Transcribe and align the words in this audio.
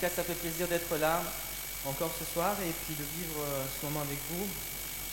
cas, 0.00 0.10
ça 0.14 0.22
fait 0.22 0.34
plaisir 0.34 0.68
d'être 0.68 0.96
là 0.98 1.22
encore 1.86 2.10
ce 2.14 2.24
soir 2.24 2.54
et 2.62 2.72
puis 2.84 2.94
de 2.94 3.02
vivre 3.02 3.42
euh, 3.42 3.64
ce 3.66 3.86
moment 3.86 4.00
avec 4.00 4.18
vous. 4.30 4.46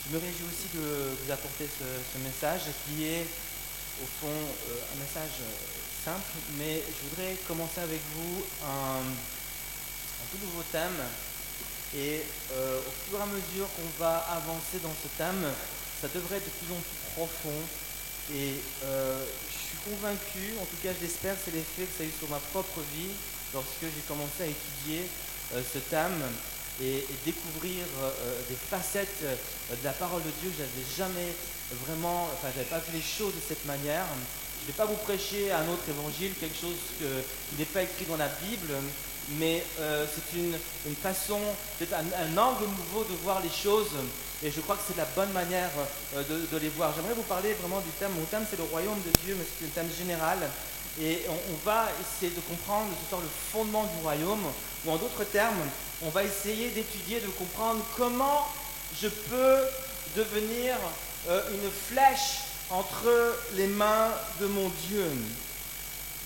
Je 0.05 0.13
me 0.13 0.21
réjouis 0.21 0.45
aussi 0.45 0.69
de 0.77 1.17
vous 1.17 1.31
apporter 1.31 1.65
ce, 1.65 2.17
message 2.21 2.69
qui 2.85 3.05
est 3.05 3.25
au 4.01 4.05
fond 4.21 4.29
euh, 4.29 4.93
un 4.93 4.97
message 5.01 5.41
euh, 5.41 5.49
simple, 6.05 6.37
mais 6.59 6.83
je 6.85 7.09
voudrais 7.09 7.33
commencer 7.47 7.81
avec 7.81 8.01
vous 8.13 8.45
un, 8.61 9.01
tout 10.31 10.37
nouveau 10.45 10.61
thème. 10.71 11.01
Et 11.95 12.21
au 12.51 12.91
fur 13.07 13.17
et 13.17 13.23
à 13.23 13.25
mesure 13.25 13.69
qu'on 13.71 14.03
va 14.03 14.17
avancer 14.35 14.83
dans 14.83 14.91
ce 14.91 15.07
thème, 15.17 15.47
ça 16.01 16.09
devrait 16.13 16.37
être 16.37 16.45
de 16.45 16.57
plus 16.59 16.73
en 16.75 16.81
plus 16.81 16.99
profond. 17.15 17.61
Et 18.35 18.59
je 18.83 19.55
suis 19.55 19.77
convaincu, 19.85 20.59
en 20.59 20.65
tout 20.65 20.75
cas 20.83 20.89
je 20.91 21.05
l'espère, 21.05 21.37
c'est 21.39 21.53
l'effet 21.53 21.85
que 21.85 21.95
ça 21.97 22.03
a 22.03 22.07
eu 22.07 22.11
sur 22.19 22.27
ma 22.27 22.39
propre 22.51 22.81
vie, 22.97 23.15
lorsque 23.55 23.81
j'ai 23.81 24.03
commencé 24.07 24.43
à 24.43 24.47
étudier 24.47 25.07
euh, 25.55 25.61
ce 25.63 25.79
thème 25.79 26.21
et, 26.83 27.07
découvrir 27.25 27.85
euh, 28.03 28.11
euh, 28.11 28.41
des 28.49 28.55
facettes 28.55 29.23
de 29.23 29.83
la 29.83 29.93
parole 29.93 30.21
de 30.21 30.31
Dieu, 30.41 30.51
je 30.51 30.61
n'avais 30.61 30.85
jamais 30.95 31.31
vraiment, 31.85 32.27
enfin, 32.33 32.49
j'avais 32.53 32.69
pas 32.69 32.79
vu 32.79 32.91
les 32.93 33.01
choses 33.01 33.33
de 33.33 33.41
cette 33.47 33.65
manière. 33.65 34.05
Je 34.59 34.63
ne 34.63 34.67
vais 34.67 34.77
pas 34.77 34.85
vous 34.85 34.99
prêcher 35.07 35.51
un 35.51 35.67
autre 35.69 35.87
évangile, 35.87 36.33
quelque 36.39 36.59
chose 36.59 36.75
qui 36.99 37.05
n'est 37.57 37.65
pas 37.65 37.83
écrit 37.83 38.05
dans 38.05 38.17
la 38.17 38.27
Bible, 38.27 38.73
mais 39.39 39.63
c'est 39.77 40.37
une, 40.37 40.95
façon, 40.95 41.39
peut-être 41.77 41.93
un, 41.93 42.37
angle 42.37 42.65
nouveau 42.65 43.03
de 43.03 43.15
voir 43.23 43.41
les 43.41 43.49
choses, 43.49 43.91
et 44.43 44.51
je 44.51 44.59
crois 44.61 44.75
que 44.75 44.81
c'est 44.87 44.97
la 44.97 45.05
bonne 45.15 45.31
manière 45.33 45.69
de, 46.15 46.47
de 46.51 46.57
les 46.57 46.69
voir. 46.69 46.93
J'aimerais 46.95 47.13
vous 47.13 47.23
parler 47.23 47.53
vraiment 47.53 47.79
du 47.79 47.91
thème. 47.99 48.11
Mon 48.17 48.25
thème, 48.25 48.45
c'est 48.49 48.57
le 48.57 48.63
royaume 48.63 48.99
de 49.05 49.11
Dieu, 49.23 49.35
mais 49.37 49.45
c'est 49.45 49.65
un 49.65 49.69
thème 49.69 49.91
général. 49.95 50.39
Et 51.01 51.23
on, 51.27 51.69
va 51.69 51.87
essayer 51.99 52.31
de 52.31 52.39
comprendre 52.41 52.87
ce 53.03 53.09
soir 53.09 53.21
le 53.21 53.27
fondement 53.51 53.83
du 53.83 54.01
royaume, 54.01 54.43
ou 54.85 54.91
en 54.91 54.95
d'autres 54.95 55.25
termes, 55.25 55.59
on 56.01 56.09
va 56.09 56.23
essayer 56.23 56.69
d'étudier, 56.69 57.19
de 57.19 57.27
comprendre 57.27 57.83
comment 57.97 58.47
je 59.01 59.09
peux 59.09 59.59
devenir 60.15 60.75
euh, 61.27 61.41
une 61.51 61.69
flèche 61.69 62.39
entre 62.69 63.35
les 63.55 63.67
mains 63.67 64.09
de 64.39 64.47
mon 64.47 64.71
Dieu. 64.87 65.05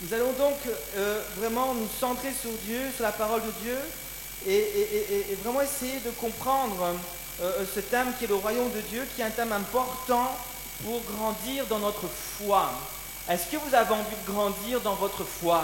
Nous 0.01 0.13
allons 0.13 0.33
donc 0.33 0.57
euh, 0.97 1.21
vraiment 1.37 1.73
nous 1.73 1.89
centrer 1.99 2.31
sur 2.39 2.51
Dieu, 2.65 2.79
sur 2.95 3.03
la 3.03 3.11
parole 3.11 3.41
de 3.41 3.51
Dieu, 3.63 3.77
et, 4.47 5.35
vraiment 5.43 5.61
essayer 5.61 5.99
de 5.99 6.11
comprendre 6.11 6.95
euh, 7.41 7.65
ce 7.73 7.79
thème 7.79 8.13
qui 8.17 8.25
est 8.25 8.27
le 8.27 8.35
royaume 8.35 8.71
de 8.71 8.81
Dieu, 8.81 9.05
qui 9.15 9.21
est 9.21 9.25
un 9.25 9.31
thème 9.31 9.51
important 9.51 10.37
pour 10.83 11.01
grandir 11.15 11.65
dans 11.65 11.79
notre 11.79 12.07
foi. 12.07 12.71
Est-ce 13.29 13.45
que 13.51 13.57
vous 13.57 13.75
avez 13.75 13.93
envie 13.93 14.15
de 14.25 14.31
grandir 14.31 14.81
dans 14.81 14.95
votre 14.95 15.23
foi? 15.23 15.63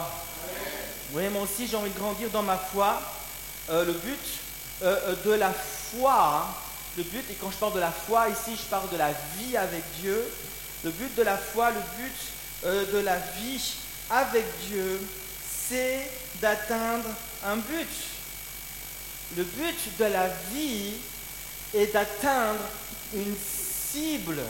Oui, 1.14 1.28
moi 1.30 1.42
aussi 1.42 1.66
j'ai 1.66 1.76
envie 1.76 1.90
de 1.90 1.98
grandir 1.98 2.30
dans 2.30 2.44
ma 2.44 2.58
foi. 2.58 3.02
Euh, 3.72 3.84
le 3.86 3.94
but 3.94 4.20
euh, 4.84 5.00
euh, 5.08 5.16
de 5.26 5.32
la 5.32 5.52
foi, 5.52 6.48
le 6.96 7.02
but, 7.02 7.26
et 7.32 7.34
quand 7.34 7.50
je 7.50 7.58
parle 7.58 7.74
de 7.74 7.80
la 7.80 7.92
foi 7.92 8.30
ici, 8.30 8.56
je 8.56 8.70
parle 8.70 8.88
de 8.92 8.98
la 8.98 9.10
vie 9.38 9.58
avec 9.58 9.82
Dieu. 10.00 10.24
Le 10.84 10.92
but 10.92 11.16
de 11.16 11.24
la 11.24 11.38
foi, 11.38 11.72
le 11.72 11.80
but 11.98 12.92
de 12.94 13.00
la 13.00 13.18
vie 13.18 13.74
avec 14.12 14.46
Dieu, 14.68 15.02
c'est 15.68 16.08
d'atteindre 16.42 17.10
un 17.44 17.56
but. 17.56 17.90
Le 19.36 19.44
but 19.44 19.98
de 19.98 20.06
la 20.06 20.28
vie 20.54 20.94
est 21.74 21.92
d'atteindre 21.94 22.62
une 23.16 23.36
cible 23.36 24.42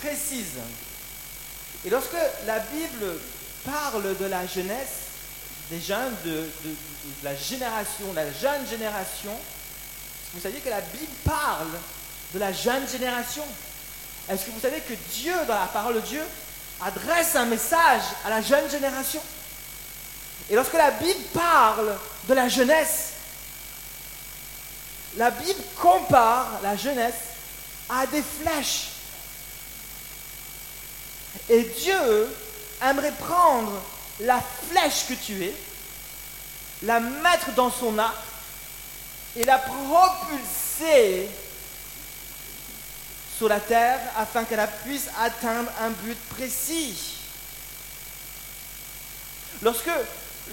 précise. 0.00 0.58
Et 1.84 1.90
lorsque 1.90 2.16
la 2.46 2.58
Bible 2.58 3.18
parle 3.64 4.16
de 4.16 4.24
la 4.26 4.46
jeunesse, 4.46 5.08
des 5.70 5.80
jeunes, 5.80 6.14
de, 6.24 6.46
la 7.22 7.36
génération, 7.36 8.12
la 8.14 8.32
jeune 8.32 8.66
génération, 8.68 9.36
vous 10.34 10.40
savez 10.40 10.58
que 10.58 10.70
la 10.70 10.80
Bible 10.80 11.12
parle 11.24 11.68
de 12.34 12.38
la 12.38 12.52
jeune 12.52 12.88
génération. 12.88 13.44
Est-ce 14.28 14.46
que 14.46 14.50
vous 14.50 14.60
savez 14.60 14.80
que 14.80 14.94
Dieu, 15.12 15.34
dans 15.46 15.58
la 15.58 15.66
parole 15.66 15.94
de 15.94 16.00
Dieu, 16.00 16.22
adresse 16.82 17.34
un 17.36 17.46
message 17.46 18.02
à 18.24 18.30
la 18.30 18.42
jeune 18.42 18.70
génération? 18.70 19.22
Et 20.50 20.54
lorsque 20.54 20.74
la 20.74 20.90
Bible 20.92 21.24
parle 21.32 21.96
de 22.28 22.34
la 22.34 22.48
jeunesse, 22.48 23.10
la 25.16 25.30
Bible 25.30 25.62
compare 25.76 26.60
la 26.62 26.76
jeunesse 26.76 27.14
à 27.88 28.06
des 28.06 28.22
flèches. 28.22 28.88
Et 31.48 31.62
Dieu 31.64 32.28
aimerait 32.82 33.12
prendre 33.12 33.72
la 34.20 34.42
flèche 34.70 35.06
que 35.08 35.14
tu 35.14 35.44
es, 35.44 35.54
la 36.82 37.00
mettre 37.00 37.52
dans 37.52 37.70
son 37.70 37.98
arc 37.98 38.16
et 39.36 39.44
la 39.44 39.58
propulser 39.58 41.28
sur 43.36 43.48
la 43.48 43.60
terre 43.60 44.00
afin 44.16 44.44
qu'elle 44.44 44.68
puisse 44.84 45.08
atteindre 45.20 45.70
un 45.80 45.90
but 45.90 46.18
précis. 46.30 47.14
Lorsque 49.62 49.90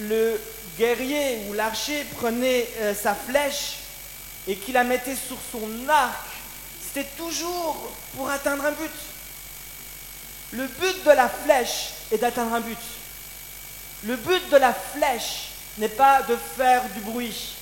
le 0.01 0.39
guerrier 0.77 1.47
ou 1.49 1.53
l'archer 1.53 2.05
prenait 2.15 2.67
euh, 2.79 2.93
sa 2.93 3.15
flèche 3.15 3.77
et 4.47 4.55
qu'il 4.55 4.73
la 4.73 4.83
mettait 4.83 5.15
sur 5.15 5.37
son 5.51 5.89
arc, 5.89 6.25
c'était 6.81 7.09
toujours 7.17 7.91
pour 8.15 8.29
atteindre 8.29 8.65
un 8.65 8.71
but. 8.71 8.91
Le 10.55 10.67
but 10.67 11.03
de 11.03 11.11
la 11.11 11.27
flèche 11.27 11.89
est 12.11 12.17
d'atteindre 12.17 12.53
un 12.53 12.61
but. 12.61 12.77
Le 14.05 14.15
but 14.15 14.49
de 14.49 14.57
la 14.57 14.73
flèche 14.73 15.49
n'est 15.77 15.89
pas 15.89 16.21
de 16.21 16.37
faire 16.57 16.83
du 16.93 17.01
bruit. 17.01 17.55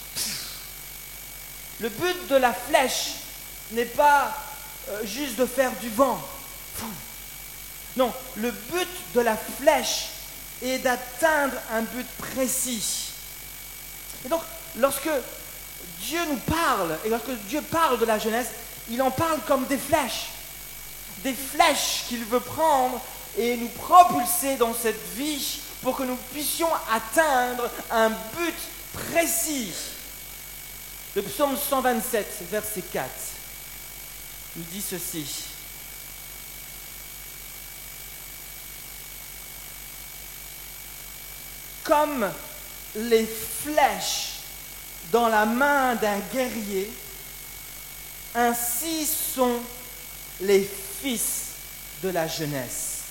Le 1.79 1.89
but 1.89 2.27
de 2.27 2.35
la 2.35 2.53
flèche 2.53 3.13
n'est 3.71 3.85
pas 3.85 4.35
euh, 4.89 5.05
juste 5.05 5.37
de 5.37 5.45
faire 5.45 5.71
du 5.81 5.89
vent. 5.89 6.21
Non, 7.95 8.13
le 8.35 8.51
but 8.51 8.87
de 9.15 9.21
la 9.21 9.37
flèche 9.37 10.09
est 10.61 10.79
d'atteindre 10.79 11.55
un 11.71 11.81
but 11.81 12.07
précis. 12.17 13.11
Et 14.25 14.29
donc, 14.29 14.41
lorsque 14.77 15.09
Dieu 15.99 16.19
nous 16.29 16.37
parle, 16.37 16.97
et 17.05 17.09
lorsque 17.09 17.31
Dieu 17.47 17.61
parle 17.61 17.99
de 17.99 18.05
la 18.05 18.19
jeunesse, 18.19 18.49
il 18.89 19.01
en 19.01 19.11
parle 19.11 19.39
comme 19.47 19.65
des 19.65 19.77
flèches 19.77 20.27
des 21.23 21.33
flèches 21.33 22.05
qu'il 22.07 22.23
veut 22.25 22.39
prendre 22.39 23.01
et 23.37 23.57
nous 23.57 23.69
propulser 23.69 24.57
dans 24.57 24.73
cette 24.73 25.01
vie 25.15 25.59
pour 25.81 25.97
que 25.97 26.03
nous 26.03 26.17
puissions 26.31 26.69
atteindre 26.91 27.69
un 27.91 28.09
but 28.09 28.55
précis. 28.93 29.73
Le 31.15 31.21
psaume 31.21 31.57
127, 31.57 32.43
verset 32.49 32.81
4, 32.81 33.09
nous 34.55 34.63
dit 34.71 34.81
ceci. 34.81 35.25
Comme 41.83 42.31
les 42.95 43.25
flèches 43.25 44.39
dans 45.11 45.27
la 45.27 45.45
main 45.45 45.95
d'un 45.95 46.19
guerrier, 46.33 46.91
ainsi 48.33 49.05
sont 49.05 49.59
les 50.41 50.69
fils 51.03 51.47
de 52.01 52.09
la 52.09 52.27
jeunesse. 52.27 53.01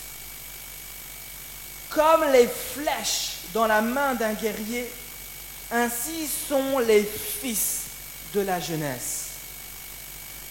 Comme 1.90 2.24
les 2.32 2.48
flèches 2.48 3.32
dans 3.52 3.66
la 3.66 3.82
main 3.82 4.14
d'un 4.14 4.32
guerrier, 4.32 4.90
ainsi 5.70 6.26
sont 6.48 6.78
les 6.78 7.04
fils 7.04 7.82
de 8.34 8.40
la 8.40 8.60
jeunesse. 8.60 9.26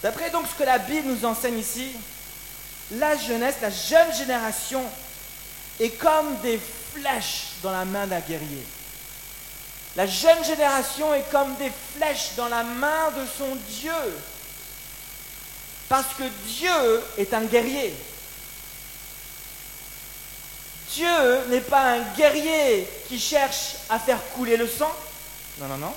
D'après 0.04 0.30
donc 0.30 0.46
ce 0.48 0.58
que 0.58 0.64
la 0.64 0.78
Bible 0.78 1.08
nous 1.08 1.26
enseigne 1.26 1.58
ici, 1.58 1.92
la 2.92 3.18
jeunesse, 3.18 3.56
la 3.62 3.72
jeune 3.72 4.14
génération 4.16 4.84
est 5.80 5.98
comme 5.98 6.38
des 6.44 6.60
flèches 6.94 7.54
dans 7.64 7.72
la 7.72 7.86
main 7.86 8.06
d'un 8.06 8.20
guerrier. 8.20 8.66
La 9.96 10.06
jeune 10.06 10.44
génération 10.44 11.14
est 11.14 11.30
comme 11.32 11.56
des 11.56 11.72
flèches 11.96 12.32
dans 12.38 12.50
la 12.50 12.64
main 12.64 13.12
de 13.18 13.26
son 13.38 13.56
Dieu. 13.80 13.92
Parce 15.92 16.14
que 16.18 16.24
Dieu 16.48 17.04
est 17.18 17.34
un 17.34 17.44
guerrier. 17.44 17.94
Dieu 20.94 21.46
n'est 21.50 21.60
pas 21.60 21.96
un 21.96 22.00
guerrier 22.16 22.88
qui 23.10 23.20
cherche 23.20 23.74
à 23.90 24.00
faire 24.00 24.24
couler 24.34 24.56
le 24.56 24.70
sang. 24.70 24.90
Non, 25.60 25.68
non, 25.68 25.78
non. 25.78 25.94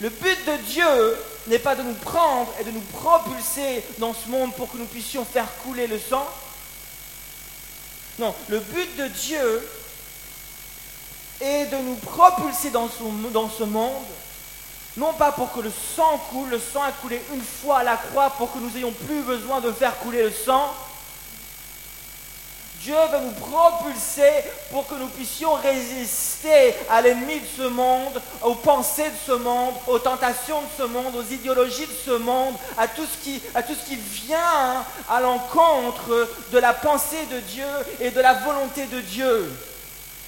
Le 0.00 0.08
but 0.08 0.46
de 0.46 0.56
Dieu 0.62 1.18
n'est 1.48 1.58
pas 1.58 1.76
de 1.76 1.82
nous 1.82 1.92
prendre 1.92 2.54
et 2.58 2.64
de 2.64 2.70
nous 2.70 2.80
propulser 2.80 3.84
dans 3.98 4.14
ce 4.14 4.30
monde 4.30 4.54
pour 4.54 4.72
que 4.72 4.78
nous 4.78 4.86
puissions 4.86 5.26
faire 5.26 5.48
couler 5.62 5.86
le 5.86 5.98
sang. 5.98 6.26
Non, 8.18 8.34
le 8.48 8.60
but 8.60 8.96
de 8.96 9.08
Dieu 9.08 9.68
est 11.38 11.66
de 11.66 11.76
nous 11.76 11.96
propulser 11.96 12.70
dans, 12.70 12.88
ce 12.88 13.62
monde 13.64 14.04
non 14.96 15.12
pas 15.12 15.32
pour 15.32 15.52
que 15.52 15.60
le 15.60 15.70
sang 15.70 16.20
coule, 16.30 16.50
le 16.50 16.58
sang 16.58 16.82
a 16.82 16.92
coulé 16.92 17.22
une 17.32 17.42
fois 17.42 17.78
à 17.78 17.84
la 17.84 17.96
croix 17.96 18.30
pour 18.30 18.52
que 18.52 18.58
nous 18.58 18.70
n'ayons 18.70 18.92
plus 18.92 19.22
besoin 19.22 19.60
de 19.60 19.70
faire 19.70 19.96
couler 19.98 20.22
le 20.22 20.32
sang. 20.32 20.74
Dieu 22.82 22.96
veut 23.12 23.20
nous 23.20 23.32
propulser 23.32 24.30
pour 24.70 24.86
que 24.86 24.94
nous 24.94 25.08
puissions 25.08 25.52
résister 25.52 26.74
à 26.88 27.02
l'ennemi 27.02 27.40
de 27.40 27.46
ce 27.58 27.68
monde, 27.68 28.22
aux 28.42 28.54
pensées 28.54 29.10
de 29.10 29.16
ce 29.26 29.32
monde, 29.32 29.74
aux 29.86 29.98
tentations 29.98 30.62
de 30.62 30.66
ce 30.78 30.82
monde, 30.84 31.14
aux 31.14 31.30
idéologies 31.30 31.86
de 31.86 31.92
ce 31.92 32.12
monde, 32.12 32.54
à 32.78 32.88
tout 32.88 33.04
ce 33.04 33.18
qui 33.18 33.96
vient 33.96 34.82
à 35.10 35.20
l'encontre 35.20 36.30
de 36.50 36.58
la 36.58 36.72
pensée 36.72 37.26
de 37.30 37.40
Dieu 37.40 37.68
et 38.00 38.10
de 38.10 38.20
la 38.20 38.32
volonté 38.32 38.86
de 38.86 39.00
Dieu. 39.00 39.52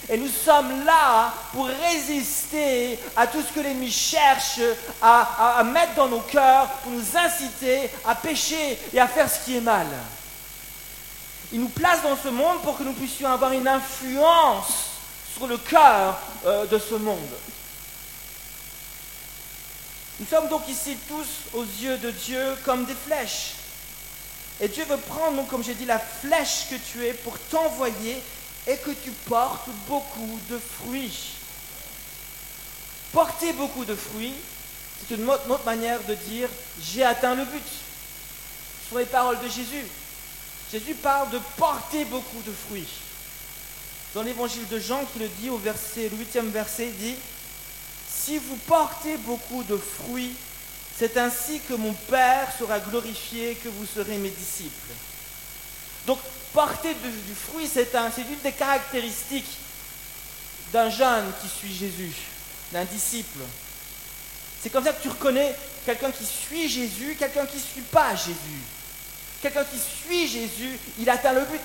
Et 0.09 0.17
nous 0.17 0.29
sommes 0.29 0.85
là 0.85 1.33
pour 1.53 1.67
résister 1.67 2.99
à 3.17 3.27
tout 3.27 3.41
ce 3.41 3.53
que 3.53 3.61
l'ennemi 3.61 3.91
cherche 3.91 4.61
à, 5.01 5.59
à 5.59 5.63
mettre 5.65 5.95
dans 5.95 6.09
nos 6.09 6.21
cœurs, 6.21 6.69
pour 6.83 6.93
nous 6.93 7.17
inciter 7.17 7.89
à 8.05 8.15
pécher 8.15 8.79
et 8.93 9.01
à 9.01 9.07
faire 9.07 9.31
ce 9.31 9.45
qui 9.45 9.57
est 9.57 9.61
mal. 9.61 9.87
Il 11.53 11.61
nous 11.61 11.69
place 11.69 12.03
dans 12.03 12.17
ce 12.17 12.29
monde 12.29 12.63
pour 12.63 12.79
que 12.79 12.83
nous 12.83 12.95
puissions 12.95 13.31
avoir 13.31 13.53
une 13.53 13.69
influence 13.69 14.93
sur 15.37 15.47
le 15.47 15.59
cœur 15.59 16.19
euh, 16.47 16.67
de 16.67 16.79
ce 16.79 16.95
monde. 16.95 17.19
Nous 20.19 20.27
sommes 20.27 20.49
donc 20.49 20.67
ici 20.69 20.97
tous 21.09 21.59
aux 21.59 21.65
yeux 21.65 21.99
de 21.99 22.11
Dieu 22.11 22.57
comme 22.65 22.85
des 22.85 22.95
flèches. 22.95 23.55
Et 24.61 24.69
Dieu 24.69 24.85
veut 24.85 24.99
prendre, 24.99 25.37
donc, 25.37 25.49
comme 25.49 25.65
j'ai 25.65 25.75
dit, 25.75 25.85
la 25.85 25.99
flèche 25.99 26.69
que 26.71 26.77
tu 26.77 27.05
es 27.05 27.13
pour 27.13 27.39
t'envoyer 27.39 28.23
et 28.67 28.77
que 28.77 28.91
tu 28.91 29.11
portes 29.29 29.69
beaucoup 29.89 30.39
de 30.49 30.59
fruits. 30.59 31.35
Porter 33.13 33.53
beaucoup 33.53 33.85
de 33.85 33.95
fruits, 33.95 34.35
c'est 35.09 35.17
une 35.17 35.29
autre 35.29 35.65
manière 35.65 36.03
de 36.05 36.15
dire 36.15 36.49
j'ai 36.81 37.05
atteint 37.05 37.35
le 37.35 37.45
but. 37.45 37.63
Ce 38.85 38.91
sont 38.91 38.99
les 38.99 39.05
paroles 39.05 39.41
de 39.41 39.49
Jésus. 39.49 39.87
Jésus 40.71 40.95
parle 40.95 41.31
de 41.31 41.39
porter 41.57 42.05
beaucoup 42.05 42.41
de 42.47 42.53
fruits. 42.53 42.89
Dans 44.15 44.23
l'évangile 44.23 44.67
de 44.69 44.79
Jean, 44.79 45.05
qui 45.13 45.19
le 45.19 45.29
dit 45.41 45.51
au 45.51 45.57
verset, 45.57 46.09
le 46.11 46.19
huitième 46.19 46.51
verset, 46.51 46.87
il 46.87 46.97
dit 46.97 47.17
Si 48.09 48.39
vous 48.39 48.57
portez 48.67 49.17
beaucoup 49.19 49.63
de 49.65 49.77
fruits, 49.77 50.35
c'est 50.99 51.17
ainsi 51.17 51.61
que 51.61 51.75
mon 51.75 51.93
Père 51.93 52.49
sera 52.59 52.79
glorifié, 52.79 53.55
que 53.57 53.69
vous 53.69 53.87
serez 53.87 54.19
mes 54.19 54.31
disciples. 54.31 54.93
Donc, 56.07 56.19
porter 56.53 56.95
du 56.95 57.35
fruit, 57.35 57.69
c'est 57.73 57.95
une 57.95 58.41
des 58.43 58.53
caractéristiques 58.53 59.59
d'un 60.73 60.91
jeune 60.91 61.33
qui 61.41 61.49
suit 61.49 61.75
Jésus, 61.75 62.15
d'un 62.73 62.85
disciple. 62.85 63.41
C'est 64.63 64.71
comme 64.71 64.85
ça 64.85 64.93
que 64.93 65.03
tu 65.03 65.09
reconnais 65.09 65.55
quelqu'un 65.85 66.11
qui 66.11 66.25
suit 66.25 66.69
Jésus, 66.69 67.17
quelqu'un 67.19 67.47
qui 67.47 67.57
ne 67.57 67.63
suit 67.63 67.83
pas 67.83 68.15
Jésus. 68.15 68.63
Quelqu'un 69.41 69.65
qui 69.65 69.79
suit 69.79 70.29
Jésus, 70.29 70.79
il 71.01 71.11
atteint 71.11 71.33
le 71.33 71.45
but. 71.45 71.61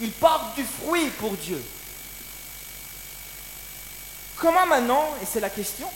Il 0.00 0.10
porte 0.12 0.54
du 0.54 0.64
fruit 0.64 1.08
pour 1.18 1.32
Dieu. 1.36 1.62
Comment 4.36 4.66
maintenant, 4.66 5.14
et 5.20 5.26
c'est 5.26 5.40
la 5.40 5.50
question 5.50 5.90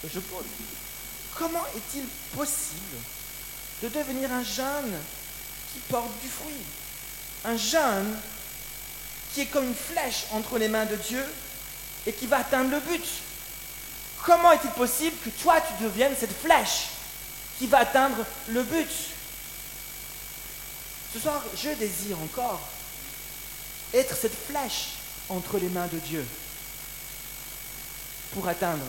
que 0.00 0.08
je 0.08 0.20
pose, 0.20 0.44
comment 1.34 1.64
est-il 1.76 2.04
possible 2.36 2.96
de 3.82 3.88
devenir 3.88 4.32
un 4.32 4.42
jeune 4.42 4.96
qui 5.72 5.80
porte 5.88 6.10
du 6.22 6.28
fruit 6.28 6.62
Un 7.44 7.56
jeune 7.56 8.18
qui 9.32 9.42
est 9.42 9.46
comme 9.46 9.66
une 9.66 9.74
flèche 9.74 10.24
entre 10.32 10.58
les 10.58 10.68
mains 10.68 10.86
de 10.86 10.96
Dieu 10.96 11.24
et 12.06 12.12
qui 12.12 12.26
va 12.26 12.38
atteindre 12.38 12.70
le 12.70 12.80
but. 12.80 13.04
Comment 14.24 14.52
est-il 14.52 14.70
possible 14.70 15.16
que 15.24 15.30
toi 15.42 15.60
tu 15.60 15.84
deviennes 15.84 16.14
cette 16.18 16.36
flèche 16.40 16.88
qui 17.58 17.66
va 17.66 17.78
atteindre 17.78 18.24
le 18.48 18.62
but? 18.62 18.90
Ce 21.12 21.18
soir, 21.20 21.42
je 21.56 21.70
désire 21.70 22.18
encore 22.20 22.60
être 23.94 24.14
cette 24.16 24.36
flèche 24.48 24.88
entre 25.28 25.58
les 25.58 25.68
mains 25.68 25.86
de 25.86 25.98
Dieu 25.98 26.26
pour 28.34 28.46
atteindre 28.46 28.84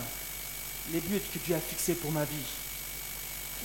les 0.92 1.00
buts 1.00 1.22
que 1.34 1.40
Dieu 1.40 1.56
a 1.56 1.60
fixés 1.60 1.96
pour 1.96 2.12
ma 2.12 2.26
vie. 2.26 2.46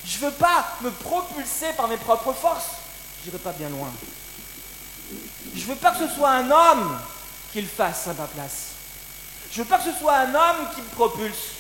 Je 0.05 0.17
ne 0.19 0.27
veux 0.27 0.33
pas 0.33 0.77
me 0.83 0.91
propulser 0.91 1.73
par 1.77 1.89
mes 1.89 1.97
propres 1.97 2.33
forces. 2.33 2.84
Je 3.25 3.31
n'irai 3.31 3.43
pas 3.43 3.53
bien 3.53 3.71
loin. 3.71 3.91
Je 5.55 5.61
ne 5.61 5.67
veux 5.67 5.77
pas 5.77 5.93
que 5.93 6.07
ce 6.07 6.15
soit 6.15 6.31
un 6.31 6.51
homme 6.51 6.99
qui 7.53 7.63
le 7.63 7.69
fasse 7.69 8.07
à 8.09 8.13
ma 8.13 8.27
place. 8.27 8.73
Je 9.51 9.61
ne 9.61 9.65
veux 9.65 9.71
pas 9.71 9.79
que 9.79 9.91
ce 9.91 9.99
soit 9.99 10.15
un 10.15 10.35
homme 10.35 10.69
qui 10.75 10.83
me 10.83 10.89
propulse. 10.89 11.53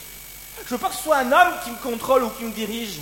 Je 0.59 0.65
ne 0.65 0.69
veux 0.69 0.79
pas 0.79 0.91
que 0.91 0.97
ce 0.97 1.03
soit 1.03 1.19
un 1.19 1.33
homme 1.33 1.55
qui 1.65 1.71
me 1.71 1.77
contrôle 1.77 2.25
ou 2.25 2.31
qui 2.31 2.45
me 2.45 2.53
dirige. 2.53 2.99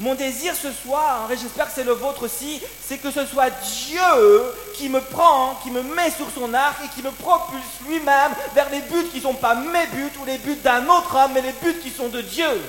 Mon 0.00 0.14
désir 0.14 0.54
ce 0.54 0.72
soir, 0.72 1.30
et 1.30 1.36
j'espère 1.36 1.66
que 1.66 1.72
c'est 1.74 1.84
le 1.84 1.92
vôtre 1.92 2.22
aussi, 2.22 2.62
c'est 2.86 2.98
que 2.98 3.10
ce 3.10 3.26
soit 3.26 3.50
Dieu 3.50 4.54
qui 4.74 4.88
me 4.88 5.00
prend, 5.00 5.56
qui 5.56 5.70
me 5.70 5.82
met 5.82 6.10
sur 6.12 6.30
son 6.30 6.54
arc 6.54 6.82
et 6.84 6.88
qui 6.88 7.02
me 7.02 7.10
propulse 7.10 7.80
lui-même 7.86 8.32
vers 8.54 8.70
les 8.70 8.80
buts 8.80 9.08
qui 9.10 9.18
ne 9.18 9.22
sont 9.22 9.34
pas 9.34 9.54
mes 9.56 9.86
buts 9.88 10.12
ou 10.20 10.24
les 10.24 10.38
buts 10.38 10.56
d'un 10.62 10.88
autre 10.88 11.14
homme, 11.14 11.32
mais 11.34 11.42
les 11.42 11.52
buts 11.52 11.80
qui 11.82 11.90
sont 11.90 12.08
de 12.08 12.22
Dieu. 12.22 12.62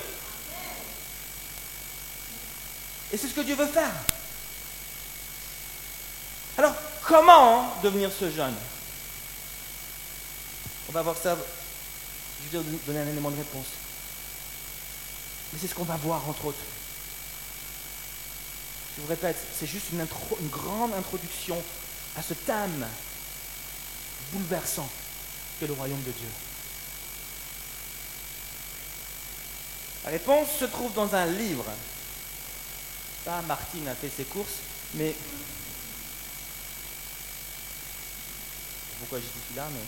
Et 3.14 3.18
c'est 3.18 3.28
ce 3.28 3.34
que 3.34 3.42
Dieu 3.42 3.56
veut 3.56 3.68
faire. 3.68 3.92
Alors, 6.60 6.76
comment 7.04 7.74
devenir 7.82 8.12
ce 8.12 8.30
jeune? 8.30 8.54
On 10.90 10.92
va 10.92 11.02
voir 11.04 11.16
ça. 11.16 11.38
Je 12.44 12.58
vais 12.58 12.64
donner 12.86 13.00
un 13.00 13.08
élément 13.08 13.32
de 13.32 13.38
réponse. 13.38 13.68
Mais 15.54 15.60
c'est 15.62 15.70
ce 15.70 15.74
qu'on 15.74 15.86
va 15.86 15.96
voir, 15.96 16.28
entre 16.28 16.48
autres. 16.48 16.60
Je 18.98 19.02
vous 19.02 19.08
répète, 19.08 19.38
c'est 19.58 19.68
juste 19.68 19.86
une, 19.94 20.06
une 20.42 20.50
grande 20.50 20.94
introduction 20.96 21.64
à 22.18 22.22
ce 22.22 22.34
thème 22.34 22.86
bouleversant 24.34 24.90
qu'est 25.62 25.68
le 25.68 25.74
royaume 25.76 26.04
de 26.04 26.12
Dieu. 26.12 26.28
La 30.04 30.12
réponse 30.12 30.50
se 30.60 30.66
trouve 30.66 30.92
dans 30.92 31.16
un 31.16 31.26
livre. 31.26 31.64
Pas 33.24 33.42
Martine 33.44 33.88
a 33.88 33.96
fait 33.96 34.12
ses 34.14 34.26
courses, 34.26 34.58
mais. 34.96 35.16
Pourquoi 39.00 39.20
j'ai 39.20 39.26
dit 39.26 39.56
là, 39.56 39.68
mais. 39.72 39.80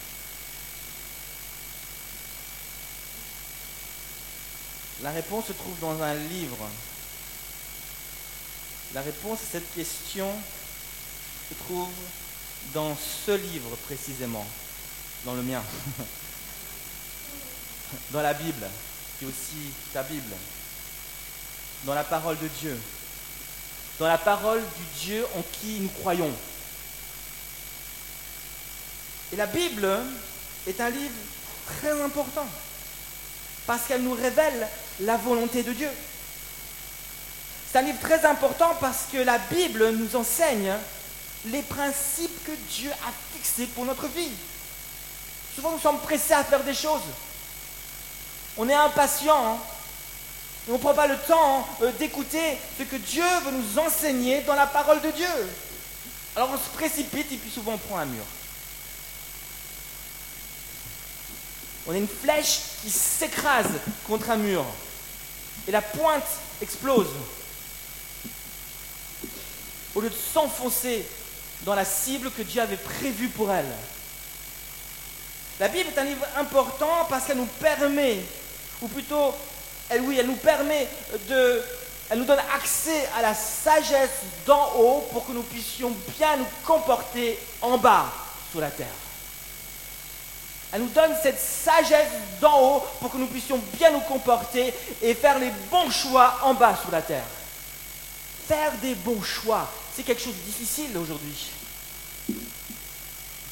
La 5.04 5.12
réponse 5.12 5.48
se 5.48 5.54
trouve 5.54 5.80
dans 5.80 6.02
un 6.02 6.14
livre 6.14 6.68
la 8.94 9.02
réponse 9.02 9.40
à 9.40 9.52
cette 9.54 9.74
question 9.74 10.28
se 11.50 11.54
trouve 11.64 11.90
dans 12.74 12.98
ce 13.26 13.32
livre 13.32 13.76
précisément, 13.86 14.46
dans 15.24 15.34
le 15.34 15.44
mien, 15.44 15.64
dans 18.12 18.22
la 18.22 18.34
Bible, 18.34 18.68
qui 19.18 19.26
est 19.26 19.28
aussi 19.30 19.72
ta 19.94 20.04
Bible, 20.04 20.34
dans 21.86 21.94
la 21.94 22.04
parole 22.04 22.38
de 22.40 22.50
Dieu, 22.60 22.78
dans 23.98 24.08
la 24.08 24.18
parole 24.18 24.62
du 24.62 25.06
Dieu 25.06 25.26
en 25.38 25.44
qui 25.54 25.80
nous 25.80 25.90
croyons. 26.02 26.32
Et 29.34 29.36
la 29.36 29.46
Bible 29.46 29.88
est 30.68 30.80
un 30.82 30.90
livre 30.90 31.16
très 31.66 32.02
important 32.02 32.46
parce 33.66 33.84
qu'elle 33.88 34.02
nous 34.02 34.14
révèle 34.14 34.68
la 35.02 35.18
volonté 35.18 35.64
de 35.64 35.72
Dieu. 35.72 35.90
C'est 37.72 37.80
un 37.80 37.84
livre 37.84 38.00
très 38.02 38.26
important 38.26 38.76
parce 38.82 39.06
que 39.12 39.18
la 39.18 39.38
Bible 39.38 39.92
nous 39.92 40.16
enseigne 40.16 40.74
les 41.46 41.62
principes 41.62 42.44
que 42.44 42.52
Dieu 42.70 42.92
a 42.92 43.12
fixés 43.34 43.68
pour 43.68 43.86
notre 43.86 44.08
vie. 44.08 44.32
Souvent, 45.56 45.72
nous 45.72 45.80
sommes 45.80 46.00
pressés 46.00 46.34
à 46.34 46.44
faire 46.44 46.64
des 46.64 46.74
choses. 46.74 47.02
On 48.58 48.68
est 48.68 48.74
impatient. 48.74 49.54
Hein. 49.54 49.58
et 50.68 50.72
on 50.72 50.74
ne 50.74 50.80
prend 50.80 50.94
pas 50.94 51.08
le 51.08 51.18
temps 51.18 51.68
euh, 51.82 51.92
d'écouter 51.94 52.58
ce 52.78 52.84
que 52.84 52.98
Dieu 52.98 53.24
veut 53.46 53.52
nous 53.52 53.80
enseigner 53.80 54.42
dans 54.42 54.56
la 54.56 54.68
parole 54.68 55.02
de 55.02 55.12
Dieu. 55.12 55.28
Alors 56.36 56.50
on 56.54 56.58
se 56.58 56.70
précipite 56.78 57.32
et 57.32 57.38
puis 57.38 57.50
souvent 57.50 57.74
on 57.74 57.78
prend 57.78 57.98
un 57.98 58.06
mur. 58.06 58.24
On 61.88 61.94
est 61.94 62.00
une 62.00 62.08
flèche 62.08 62.60
qui 62.82 62.90
s'écrase 62.90 63.70
contre 64.08 64.30
un 64.30 64.38
mur. 64.38 64.66
Et 65.68 65.72
la 65.72 65.82
pointe 65.82 66.24
explose 66.62 67.10
au 69.94 70.02
lieu 70.02 70.10
de 70.10 70.16
s'enfoncer 70.34 71.06
dans 71.64 71.76
la 71.76 71.86
cible 71.86 72.32
que 72.32 72.42
Dieu 72.42 72.62
avait 72.62 72.78
prévue 72.78 73.30
pour 73.30 73.52
elle. 73.52 73.66
La 75.60 75.68
Bible 75.68 75.90
est 75.90 76.00
un 76.00 76.06
livre 76.06 76.26
important 76.38 77.06
parce 77.10 77.26
qu'elle 77.26 77.38
nous 77.38 77.46
permet, 77.46 78.20
ou 78.82 78.88
plutôt, 78.88 79.36
elle, 79.90 80.02
nous 80.04 80.36
permet 80.36 80.88
elle 82.12 82.20
nous 82.20 82.26
donne 82.26 82.42
accès 82.54 83.08
à 83.16 83.22
la 83.22 83.34
sagesse 83.34 84.10
d'en 84.46 84.74
haut 84.76 85.08
pour 85.14 85.26
que 85.26 85.32
nous 85.32 85.44
puissions 85.44 85.94
bien 86.18 86.36
nous 86.36 86.48
comporter 86.66 87.40
en 87.62 87.78
bas 87.78 88.12
sur 88.52 88.60
la 88.60 88.70
terre. 88.70 88.88
Elle 90.74 90.82
nous 90.82 90.90
donne 90.90 91.14
cette 91.22 91.40
sagesse 91.40 92.12
d'en 92.40 92.60
haut 92.62 92.84
pour 93.00 93.12
que 93.12 93.18
nous 93.18 93.28
puissions 93.28 93.62
bien 93.78 93.92
nous 93.92 94.00
comporter 94.02 94.74
et 95.02 95.14
faire 95.14 95.38
les 95.38 95.52
bons 95.70 95.90
choix 95.92 96.40
en 96.44 96.54
bas 96.54 96.78
sur 96.82 96.92
la 96.92 97.02
terre. 97.02 97.26
Faire 98.48 98.72
des 98.82 98.96
bons 98.96 99.22
choix, 99.22 99.70
c'est 99.96 100.04
quelque 100.04 100.22
chose 100.22 100.36
de 100.36 100.42
difficile 100.42 100.98
aujourd'hui. 100.98 101.52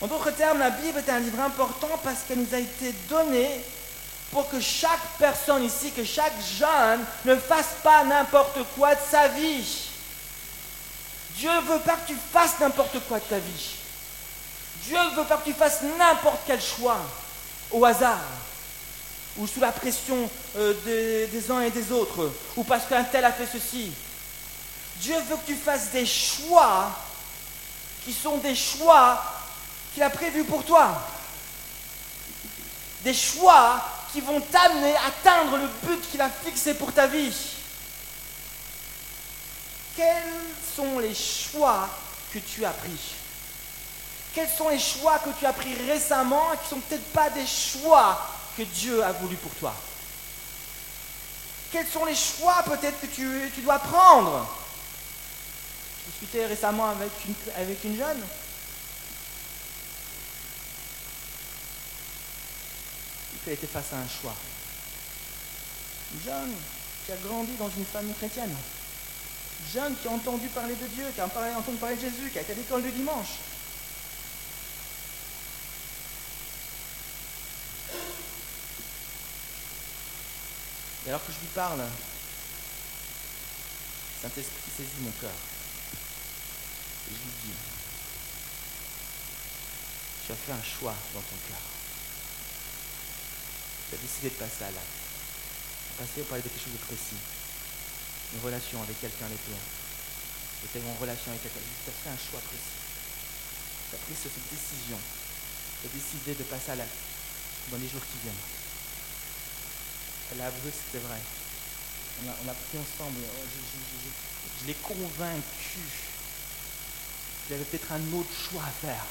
En 0.02 0.08
d'autres 0.08 0.32
termes, 0.32 0.60
la 0.60 0.70
Bible 0.70 1.00
est 1.00 1.12
un 1.12 1.20
livre 1.20 1.42
important 1.42 2.00
parce 2.02 2.20
qu'elle 2.26 2.40
nous 2.40 2.56
a 2.56 2.60
été 2.60 2.94
donnée 3.10 3.62
pour 4.32 4.48
que 4.50 4.62
chaque 4.62 5.18
personne 5.18 5.64
ici, 5.64 5.92
que 5.92 6.06
chaque 6.06 6.40
jeune 6.58 7.04
ne 7.26 7.36
fasse 7.36 7.76
pas 7.84 8.06
n'importe 8.06 8.60
quoi 8.78 8.96
de 8.96 9.02
sa 9.10 9.28
vie. 9.28 9.90
Dieu 11.36 11.50
ne 11.50 11.62
veut 11.62 11.80
pas 11.80 11.98
que 11.98 12.08
tu 12.08 12.18
fasses 12.32 12.60
n'importe 12.60 13.00
quoi 13.08 13.20
de 13.20 13.26
ta 13.26 13.40
vie. 13.40 13.79
Dieu 14.90 14.98
ne 14.98 15.16
veut 15.16 15.24
pas 15.26 15.38
que 15.38 15.46
tu 15.46 15.54
fasses 15.54 15.84
n'importe 16.00 16.40
quel 16.48 16.60
choix 16.60 16.98
au 17.70 17.86
hasard 17.86 18.18
ou 19.38 19.46
sous 19.46 19.60
la 19.60 19.72
pression 19.72 20.28
euh, 20.58 20.74
des, 20.84 21.28
des 21.28 21.52
uns 21.52 21.62
et 21.62 21.70
des 21.70 21.92
autres, 21.92 22.32
ou 22.56 22.64
parce 22.64 22.88
qu'un 22.88 23.04
tel 23.04 23.24
a 23.24 23.32
fait 23.32 23.46
ceci. 23.46 23.92
Dieu 24.96 25.16
veut 25.30 25.38
que 25.38 25.46
tu 25.46 25.56
fasses 25.56 25.92
des 25.92 26.08
choix 26.08 26.92
qui 28.04 28.12
sont 28.12 28.38
des 28.38 28.56
choix 28.56 29.24
qu'il 29.94 30.02
a 30.02 30.10
prévus 30.10 30.44
pour 30.44 30.66
toi. 30.66 31.00
Des 33.04 33.14
choix 33.14 33.86
qui 34.12 34.22
vont 34.22 34.42
t'amener 34.42 34.96
à 34.96 35.06
atteindre 35.06 35.58
le 35.58 35.68
but 35.88 36.02
qu'il 36.10 36.20
a 36.20 36.32
fixé 36.32 36.74
pour 36.74 36.92
ta 36.92 37.06
vie. 37.06 37.32
Quels 39.96 40.24
sont 40.76 40.98
les 40.98 41.14
choix 41.14 41.88
que 42.34 42.40
tu 42.40 42.66
as 42.66 42.72
pris? 42.72 43.19
Quels 44.34 44.50
sont 44.50 44.70
les 44.70 44.80
choix 44.80 45.20
que 45.20 45.30
tu 45.40 45.46
as 45.46 45.54
pris 45.54 45.74
récemment 45.88 46.54
et 46.54 46.58
qui 46.58 46.64
ne 46.64 46.70
sont 46.70 46.88
peut-être 46.88 47.12
pas 47.14 47.30
des 47.30 47.48
choix 47.48 48.22
que 48.58 48.64
Dieu 48.64 49.04
a 49.04 49.12
voulu 49.12 49.36
pour 49.38 49.52
toi? 49.56 49.74
Quels 51.72 51.88
sont 51.88 52.06
les 52.06 52.16
choix 52.16 52.64
peut-être 52.64 53.00
que 53.00 53.08
tu, 53.08 53.62
dois 53.62 53.80
prendre? 53.80 54.48
Je 56.06 56.12
discutais 56.12 56.46
récemment 56.46 56.90
avec 56.90 57.12
une, 57.26 57.36
avec 57.56 57.84
une 57.84 57.98
jeune. 57.98 58.22
Elle 63.50 63.54
était 63.56 63.66
face 63.66 63.94
à 63.94 63.98
un 63.98 64.22
choix. 64.22 64.36
Une 66.14 66.22
jeune 66.22 66.54
qui 67.04 67.12
a 67.12 67.16
grandi 67.16 67.52
dans 67.58 67.70
une 67.70 67.86
famille 67.86 68.14
chrétienne. 68.14 68.54
Une 69.60 69.72
jeune 69.74 69.96
qui 69.96 70.08
a 70.08 70.12
entendu 70.12 70.48
parler 70.50 70.76
de 70.76 70.86
Dieu, 70.86 71.06
qui 71.16 71.20
a 71.20 71.26
entendu 71.26 71.78
parler 71.78 71.96
de 71.96 72.02
Jésus, 72.02 72.30
qui 72.32 72.38
a 72.38 72.42
été 72.42 72.52
à 72.52 72.56
l'école 72.56 72.84
le 72.84 72.92
dimanche. 72.92 73.40
Alors 81.10 81.26
que 81.26 81.34
je 81.34 81.40
lui 81.40 81.50
parle, 81.56 81.82
Saint-Esprit 84.22 84.70
saisit 84.78 85.02
mon 85.02 85.10
cœur. 85.18 85.34
Et 85.34 87.10
je 87.10 87.18
lui 87.18 87.34
dis, 87.50 87.58
tu 90.24 90.32
as 90.32 90.36
fait 90.36 90.52
un 90.52 90.62
choix 90.62 90.94
dans 91.16 91.22
ton 91.26 91.36
cœur. 91.50 91.58
Tu 93.90 93.96
as 93.96 93.98
décidé 93.98 94.30
de 94.30 94.38
passer 94.38 94.66
à 94.66 94.70
l'acte. 94.70 94.86
Passer, 95.98 96.22
parlait 96.30 96.44
de 96.44 96.50
quelque 96.50 96.62
chose 96.62 96.78
de 96.78 96.86
précis. 96.86 97.18
Une 98.38 98.46
relation 98.46 98.78
avec 98.84 99.02
quelqu'un 99.02 99.26
avec 99.26 99.42
quelqu'un. 99.42 99.66
Tu 100.62 100.78
as 100.78 100.78
fait 100.78 102.14
un 102.14 102.22
choix 102.22 102.38
précis. 102.46 102.78
Tu 103.90 103.96
as 103.96 104.02
pris 104.06 104.14
cette 104.14 104.38
décision. 104.54 105.00
Tu 105.82 105.90
as 105.90 105.90
décidé 105.90 106.38
de 106.38 106.46
passer 106.46 106.70
à 106.70 106.76
l'acte 106.76 107.02
dans 107.72 107.82
les 107.82 107.90
jours 107.90 108.06
qui 108.06 108.22
viennent. 108.22 108.59
Elle 110.32 110.42
a 110.42 110.48
avoué 110.48 110.72
que 110.72 110.78
c'était 110.78 111.06
vrai. 111.06 111.20
On 112.26 112.50
a, 112.50 112.54
pris 112.54 112.78
ensemble, 112.78 113.18
oh, 113.24 113.46
je, 113.48 114.62
je, 114.62 114.68
l'ai 114.68 114.74
convaincu 114.74 115.80
qu'il 117.46 117.56
avait 117.56 117.64
peut-être 117.64 117.92
un 117.94 118.14
autre 118.14 118.30
choix 118.52 118.64
à 118.64 118.72
faire. 118.72 119.06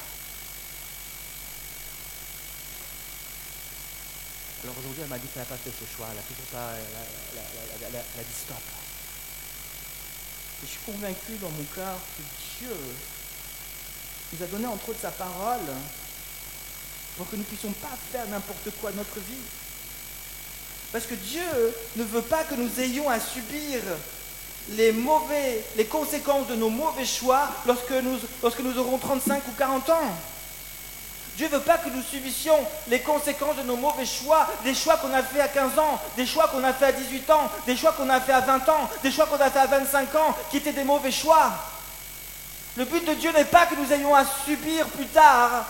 Alors 4.62 4.76
aujourd'hui, 4.78 5.02
elle 5.02 5.08
m'a 5.08 5.18
dit 5.18 5.26
qu'elle 5.28 5.42
n'a 5.42 5.48
pas 5.48 5.56
fait 5.56 5.70
ce 5.70 5.96
choix, 5.96 6.08
elle 6.12 6.18
a 6.18 6.22
toujours 6.22 6.44
pas, 6.52 6.74
elle 6.76 8.20
a 8.20 8.24
dit 8.24 8.38
stop. 8.38 8.62
Et 10.62 10.66
je 10.66 10.70
suis 10.70 10.84
convaincu 10.84 11.38
dans 11.40 11.50
mon 11.50 11.64
cœur 11.74 11.96
que 12.16 12.22
Dieu 12.58 12.76
nous 14.32 14.42
a 14.42 14.46
donné 14.48 14.66
entre 14.66 14.88
autres 14.90 15.00
sa 15.00 15.12
parole 15.12 15.70
pour 17.16 17.30
que 17.30 17.36
nous 17.36 17.42
ne 17.42 17.46
puissions 17.46 17.72
pas 17.72 17.96
faire 18.12 18.26
n'importe 18.28 18.70
quoi 18.80 18.92
de 18.92 18.96
notre 18.96 19.18
vie. 19.20 19.40
Parce 20.92 21.04
que 21.04 21.14
Dieu 21.14 21.42
ne 21.96 22.04
veut 22.04 22.22
pas 22.22 22.44
que 22.44 22.54
nous 22.54 22.80
ayons 22.80 23.10
à 23.10 23.20
subir 23.20 23.80
les, 24.70 24.94
conséquences 25.84 26.46
de 26.46 26.54
nos 26.54 26.70
mauvais 26.70 27.04
choix 27.04 27.48
lorsque 27.66 27.90
nous, 27.90 28.18
lorsque 28.42 28.60
nous 28.60 28.78
aurons 28.78 28.98
35 28.98 29.42
ou 29.48 29.52
40 29.52 29.90
ans. 29.90 30.16
Dieu 31.36 31.46
ne 31.46 31.52
veut 31.52 31.60
pas 31.60 31.78
que 31.78 31.88
nous 31.90 32.02
subissions 32.02 32.58
les 32.88 33.00
conséquences 33.00 33.56
de 33.56 33.62
nos 33.62 33.76
mauvais 33.76 34.06
choix, 34.06 34.48
des 34.64 34.74
choix 34.74 34.96
qu'on 34.96 35.12
a 35.14 35.22
fait 35.22 35.40
à 35.40 35.48
15 35.48 35.78
ans, 35.78 36.00
des 36.16 36.26
choix 36.26 36.48
qu'on 36.48 36.64
a 36.64 36.72
fait 36.72 36.86
à 36.86 36.92
18 36.92 37.30
ans, 37.30 37.48
des 37.64 37.76
choix 37.76 37.92
qu'on 37.92 38.08
a 38.08 38.20
fait 38.20 38.32
à 38.32 38.40
20 38.40 38.68
ans, 38.68 38.90
des 39.02 39.12
choix 39.12 39.26
qu'on 39.26 39.40
a 39.40 39.50
fait 39.50 39.60
à 39.60 39.66
25 39.66 40.14
ans, 40.16 40.36
qui 40.50 40.56
étaient 40.56 40.72
des 40.72 40.84
mauvais 40.84 41.12
choix. 41.12 41.52
Le 42.76 42.84
but 42.86 43.04
de 43.06 43.14
Dieu 43.14 43.30
n'est 43.32 43.44
pas 43.44 43.66
que 43.66 43.76
nous 43.76 43.92
ayons 43.92 44.14
à 44.14 44.24
subir 44.44 44.86
plus 44.86 45.06
tard 45.06 45.64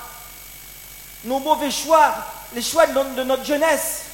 nos 1.25 1.39
mauvais 1.39 1.71
choix, 1.71 2.15
les 2.55 2.63
choix 2.63 2.87
de 2.87 3.25
notre 3.25 3.45
jeunesse. 3.45 4.08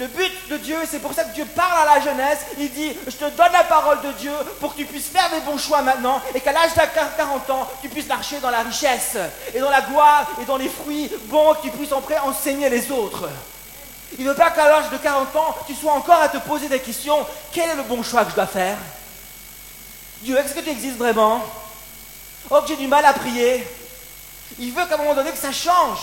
Le 0.00 0.06
but 0.06 0.32
de 0.48 0.56
Dieu, 0.56 0.78
c'est 0.90 1.00
pour 1.00 1.12
ça 1.12 1.24
que 1.24 1.34
Dieu 1.34 1.44
parle 1.44 1.86
à 1.86 1.96
la 1.96 2.00
jeunesse. 2.00 2.38
Il 2.56 2.72
dit, 2.72 2.90
je 3.06 3.12
te 3.12 3.28
donne 3.36 3.52
la 3.52 3.64
parole 3.64 4.00
de 4.00 4.12
Dieu 4.12 4.32
pour 4.58 4.72
que 4.72 4.78
tu 4.78 4.86
puisses 4.86 5.08
faire 5.08 5.28
des 5.28 5.40
bons 5.40 5.58
choix 5.58 5.82
maintenant 5.82 6.22
et 6.34 6.40
qu'à 6.40 6.52
l'âge 6.52 6.72
de 6.72 6.80
40 7.18 7.50
ans, 7.50 7.68
tu 7.82 7.90
puisses 7.90 8.06
marcher 8.06 8.40
dans 8.40 8.48
la 8.48 8.62
richesse 8.62 9.18
et 9.54 9.60
dans 9.60 9.68
la 9.68 9.82
gloire 9.82 10.26
et 10.40 10.46
dans 10.46 10.56
les 10.56 10.70
fruits 10.70 11.10
bons, 11.24 11.52
que 11.52 11.64
tu 11.64 11.70
puisses 11.70 11.92
en 11.92 12.02
enseigner 12.24 12.70
les 12.70 12.90
autres. 12.90 13.28
Il 14.18 14.24
ne 14.24 14.30
veut 14.30 14.36
pas 14.36 14.50
qu'à 14.52 14.70
l'âge 14.70 14.88
de 14.88 14.96
40 14.96 15.36
ans, 15.36 15.54
tu 15.66 15.74
sois 15.74 15.92
encore 15.92 16.22
à 16.22 16.30
te 16.30 16.38
poser 16.38 16.70
des 16.70 16.80
questions. 16.80 17.26
Quel 17.52 17.68
est 17.68 17.76
le 17.76 17.82
bon 17.82 18.02
choix 18.02 18.24
que 18.24 18.30
je 18.30 18.36
dois 18.36 18.46
faire? 18.46 18.78
Dieu, 20.22 20.38
est-ce 20.38 20.54
que 20.54 20.60
tu 20.60 20.70
existes 20.70 20.96
vraiment? 20.96 21.44
Oh, 22.48 22.62
que 22.62 22.68
j'ai 22.68 22.76
du 22.76 22.88
mal 22.88 23.04
à 23.04 23.12
prier. 23.12 23.68
Il 24.58 24.72
veut 24.72 24.86
qu'à 24.86 24.94
un 24.94 24.98
moment 24.98 25.14
donné 25.14 25.30
que 25.30 25.36
ça 25.36 25.52
change 25.52 25.98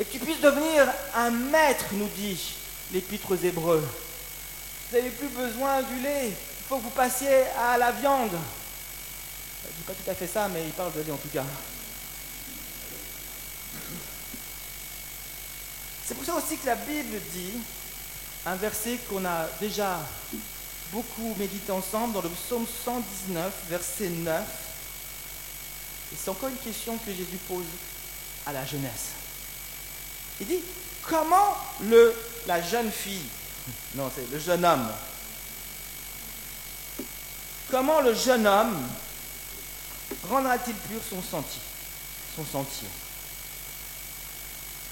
et 0.00 0.04
que 0.04 0.12
tu 0.12 0.18
puisses 0.18 0.40
devenir 0.40 0.90
un 1.14 1.30
maître, 1.30 1.84
nous 1.92 2.08
dit 2.16 2.54
l'épître 2.90 3.32
aux 3.32 3.36
Hébreux. 3.36 3.86
Vous 4.90 4.96
n'avez 4.96 5.10
plus 5.10 5.28
besoin 5.28 5.82
du 5.82 6.00
lait, 6.00 6.28
il 6.28 6.64
faut 6.66 6.78
que 6.78 6.84
vous 6.84 6.90
passiez 6.90 7.42
à 7.58 7.76
la 7.76 7.92
viande. 7.92 8.30
Je 8.30 9.68
ne 9.68 9.72
dis 9.74 9.82
pas 9.86 9.92
tout 9.92 10.10
à 10.10 10.14
fait 10.14 10.26
ça, 10.26 10.48
mais 10.48 10.64
il 10.64 10.72
parle 10.72 10.94
de 10.94 11.02
lait 11.02 11.12
en 11.12 11.18
tout 11.18 11.28
cas. 11.28 11.44
C'est 16.06 16.14
pour 16.14 16.24
ça 16.24 16.34
aussi 16.34 16.56
que 16.56 16.66
la 16.66 16.76
Bible 16.76 17.20
dit, 17.34 17.52
un 18.46 18.56
verset 18.56 18.98
qu'on 19.08 19.24
a 19.26 19.46
déjà 19.60 20.00
beaucoup 20.92 21.34
médité 21.38 21.72
ensemble 21.72 22.14
dans 22.14 22.22
le 22.22 22.30
psaume 22.30 22.66
119, 22.84 23.52
verset 23.68 24.08
9. 24.08 24.42
Et 26.12 26.16
c'est 26.16 26.30
encore 26.30 26.48
une 26.48 26.56
question 26.56 26.96
que 26.96 27.12
Jésus 27.12 27.38
pose 27.46 27.66
à 28.46 28.52
la 28.52 28.64
jeunesse. 28.64 29.19
Il 30.40 30.46
dit, 30.46 30.62
comment 31.02 31.56
la 32.46 32.62
jeune 32.62 32.90
fille, 32.90 33.26
non, 33.94 34.10
c'est 34.14 34.30
le 34.30 34.38
jeune 34.38 34.64
homme, 34.64 34.88
comment 37.70 38.00
le 38.00 38.14
jeune 38.14 38.46
homme 38.46 38.88
rendra-t-il 40.28 40.74
pur 40.74 41.00
son 41.08 41.22
sentier, 41.22 41.60
son 42.34 42.44
sentier? 42.44 42.88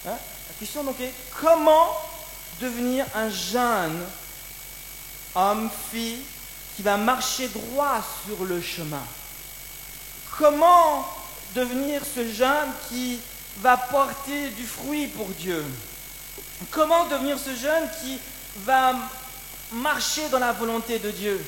Hein? 0.07 0.19
La 0.49 0.55
question 0.59 0.85
donc 0.85 1.01
est, 1.01 1.13
comment 1.41 1.97
devenir 2.61 3.07
un 3.15 3.31
jeune 3.31 4.05
homme, 5.35 5.71
fille, 5.91 6.21
qui 6.77 6.83
va 6.83 6.97
marcher 6.97 7.49
droit 7.49 8.05
sur 8.27 8.45
le 8.45 8.61
chemin? 8.61 9.03
Comment 10.37 11.09
devenir 11.55 12.03
ce 12.05 12.33
jeune 12.33 12.69
qui 12.89 13.19
va 13.61 13.77
porter 13.77 14.51
du 14.51 14.67
fruit 14.67 15.07
pour 15.09 15.29
Dieu. 15.29 15.65
Comment 16.71 17.07
devenir 17.07 17.39
ce 17.39 17.55
jeune 17.55 17.89
qui 18.03 18.19
va 18.65 18.95
marcher 19.73 20.29
dans 20.29 20.39
la 20.39 20.53
volonté 20.53 20.99
de 20.99 21.11
Dieu, 21.11 21.45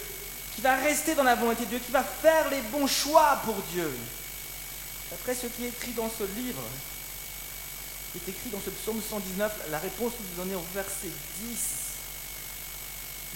qui 0.54 0.60
va 0.60 0.76
rester 0.76 1.14
dans 1.14 1.22
la 1.22 1.34
volonté 1.34 1.64
de 1.64 1.70
Dieu, 1.70 1.78
qui 1.78 1.92
va 1.92 2.04
faire 2.04 2.48
les 2.50 2.62
bons 2.62 2.86
choix 2.86 3.40
pour 3.44 3.56
Dieu? 3.72 3.90
D'après 5.10 5.34
ce 5.34 5.46
qui 5.46 5.64
est 5.64 5.68
écrit 5.68 5.92
dans 5.92 6.08
ce 6.08 6.24
livre, 6.38 6.62
qui 8.12 8.18
est 8.18 8.30
écrit 8.30 8.50
dans 8.50 8.60
ce 8.64 8.70
psaume 8.70 9.00
119, 9.08 9.52
la 9.70 9.78
réponse 9.78 10.12
que 10.12 10.18
vous 10.18 10.42
donnez 10.42 10.54
au 10.54 10.64
verset 10.74 11.08
10, 11.48 11.58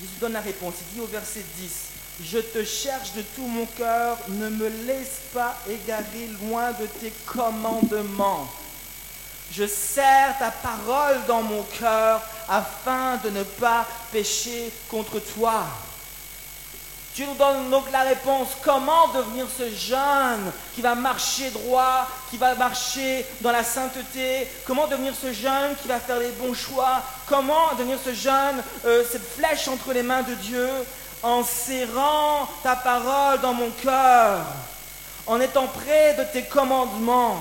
Jésus 0.00 0.12
donne 0.21 0.33
la 0.33 0.40
réponse, 0.40 0.75
il 0.81 0.95
dit 0.95 1.00
au 1.00 1.07
verset 1.07 1.45
10, 1.59 1.71
je 2.25 2.38
te 2.38 2.64
cherche 2.64 3.12
de 3.14 3.23
tout 3.23 3.47
mon 3.47 3.66
cœur, 3.66 4.19
ne 4.28 4.49
me 4.49 4.69
laisse 4.87 5.21
pas 5.33 5.57
égarer 5.69 6.28
loin 6.43 6.73
de 6.73 6.87
tes 6.87 7.12
commandements. 7.26 8.49
Je 9.56 9.66
serre 9.68 10.37
ta 10.38 10.50
parole 10.50 11.25
dans 11.28 11.42
mon 11.42 11.62
cœur 11.78 12.20
afin 12.49 13.18
de 13.23 13.30
ne 13.30 13.44
pas 13.44 13.87
pécher 14.11 14.73
contre 14.90 15.20
toi. 15.20 15.64
Dieu 17.14 17.25
nous 17.26 17.37
donne 17.37 17.70
donc 17.70 17.84
la 17.92 18.00
réponse, 18.00 18.49
comment 18.64 19.06
devenir 19.14 19.46
ce 19.56 19.70
jeune 19.70 20.50
qui 20.75 20.82
va 20.82 20.96
marcher 20.96 21.50
droit, 21.50 22.08
qui 22.30 22.37
va 22.37 22.56
marcher 22.56 23.25
dans 23.42 23.52
la 23.52 23.62
sainteté, 23.62 24.49
comment 24.66 24.88
devenir 24.88 25.12
ce 25.14 25.32
jeune 25.32 25.76
qui 25.80 25.87
va 25.87 26.00
faire 26.00 26.18
les 26.18 26.32
bons 26.32 26.54
choix, 26.54 27.02
comment 27.28 27.75
devenir 27.78 27.99
ce 28.04 28.12
jeune, 28.12 28.61
euh, 28.84 29.04
cette 29.08 29.37
flèche 29.37 29.68
entre 29.68 29.92
les 29.92 30.02
mains 30.02 30.23
de 30.23 30.34
Dieu, 30.34 30.68
en 31.23 31.44
serrant 31.44 32.49
ta 32.64 32.75
parole 32.75 33.40
dans 33.40 33.54
mon 33.54 33.70
cœur, 33.70 34.40
en 35.28 35.40
étant 35.40 35.68
près 35.68 36.14
de 36.14 36.25
tes 36.25 36.42
commandements? 36.42 37.38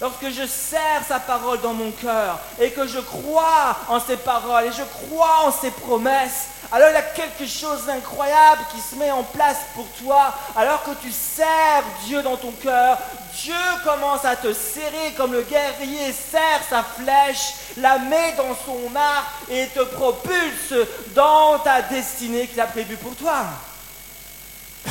Lorsque 0.00 0.30
je 0.30 0.46
serre 0.46 1.02
sa 1.06 1.20
parole 1.20 1.60
dans 1.60 1.74
mon 1.74 1.90
cœur 1.90 2.38
et 2.58 2.70
que 2.70 2.86
je 2.86 3.00
crois 3.00 3.76
en 3.88 4.00
ses 4.00 4.16
paroles 4.16 4.64
et 4.64 4.72
je 4.72 4.82
crois 4.82 5.44
en 5.44 5.52
ses 5.52 5.70
promesses, 5.70 6.46
alors 6.72 6.88
il 6.88 6.94
y 6.94 6.96
a 6.96 7.02
quelque 7.02 7.46
chose 7.46 7.84
d'incroyable 7.84 8.62
qui 8.72 8.80
se 8.80 8.94
met 8.94 9.10
en 9.10 9.24
place 9.24 9.58
pour 9.74 9.86
toi. 10.02 10.34
Alors 10.56 10.84
que 10.84 10.92
tu 11.02 11.12
serres 11.12 11.84
Dieu 12.06 12.22
dans 12.22 12.38
ton 12.38 12.52
cœur, 12.52 12.96
Dieu 13.42 13.54
commence 13.84 14.24
à 14.24 14.36
te 14.36 14.54
serrer 14.54 15.12
comme 15.18 15.32
le 15.32 15.42
guerrier 15.42 16.12
serre 16.12 16.62
sa 16.70 16.82
flèche, 16.82 17.52
la 17.76 17.98
met 17.98 18.32
dans 18.36 18.56
son 18.64 18.96
arc 18.96 19.26
et 19.50 19.66
te 19.66 19.80
propulse 19.80 20.74
dans 21.08 21.58
ta 21.58 21.82
destinée 21.82 22.46
qu'il 22.46 22.60
a 22.60 22.66
prévue 22.66 22.96
pour 22.96 23.14
toi. 23.16 23.44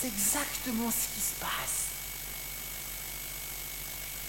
C'est 0.00 0.08
exactement 0.08 0.90
ce 0.90 1.14
qui 1.14 1.20
se 1.20 1.40
passe. 1.40 1.80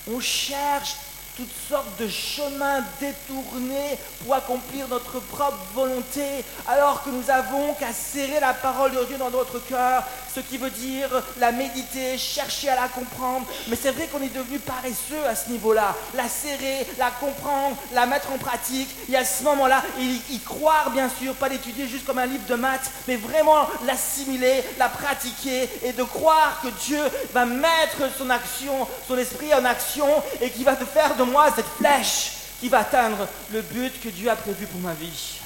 On 0.07 0.19
cherche 0.19 0.95
toutes 1.41 1.69
sortes 1.69 1.99
de 1.99 2.07
chemins 2.07 2.83
détournés 2.99 3.97
pour 4.23 4.35
accomplir 4.35 4.87
notre 4.87 5.19
propre 5.19 5.57
volonté, 5.73 6.45
alors 6.67 7.03
que 7.03 7.09
nous 7.09 7.31
avons 7.31 7.73
qu'à 7.73 7.93
serrer 7.93 8.39
la 8.39 8.53
parole 8.53 8.91
de 8.91 9.03
Dieu 9.05 9.17
dans 9.17 9.31
notre 9.31 9.57
cœur, 9.65 10.03
ce 10.33 10.39
qui 10.39 10.57
veut 10.57 10.69
dire 10.69 11.09
la 11.39 11.51
méditer, 11.51 12.17
chercher 12.17 12.69
à 12.69 12.75
la 12.75 12.87
comprendre. 12.87 13.47
Mais 13.67 13.75
c'est 13.75 13.91
vrai 13.91 14.07
qu'on 14.07 14.21
est 14.21 14.33
devenu 14.33 14.59
paresseux 14.59 15.25
à 15.27 15.35
ce 15.35 15.49
niveau-là. 15.49 15.95
La 16.13 16.29
serrer, 16.29 16.85
la 16.99 17.09
comprendre, 17.09 17.75
la 17.93 18.05
mettre 18.05 18.31
en 18.31 18.37
pratique, 18.37 18.89
et 19.09 19.17
à 19.17 19.25
ce 19.25 19.43
moment-là, 19.43 19.81
y, 19.99 20.39
croire 20.39 20.91
bien 20.91 21.09
sûr, 21.09 21.33
pas 21.33 21.49
l'étudier 21.49 21.87
juste 21.87 22.05
comme 22.05 22.19
un 22.19 22.25
livre 22.27 22.45
de 22.47 22.55
maths, 22.55 22.91
mais 23.07 23.15
vraiment 23.15 23.67
l'assimiler, 23.85 24.63
la 24.77 24.89
pratiquer, 24.89 25.69
et 25.83 25.93
de 25.93 26.03
croire 26.03 26.61
que 26.61 26.67
Dieu 26.85 27.01
va 27.33 27.45
mettre 27.45 28.15
son 28.17 28.29
action, 28.29 28.87
son 29.07 29.17
esprit 29.17 29.53
en 29.55 29.65
action, 29.65 30.07
et 30.39 30.51
qui 30.51 30.63
va 30.63 30.75
te 30.75 30.85
faire 30.85 31.15
de 31.15 31.23
moi 31.31 31.51
cette 31.55 31.65
flèche 31.77 32.33
qui 32.59 32.69
va 32.69 32.79
atteindre 32.79 33.27
le 33.51 33.61
but 33.61 33.99
que 34.01 34.09
Dieu 34.09 34.29
a 34.29 34.35
prévu 34.35 34.67
pour 34.67 34.79
ma 34.81 34.93
vie. 34.93 35.39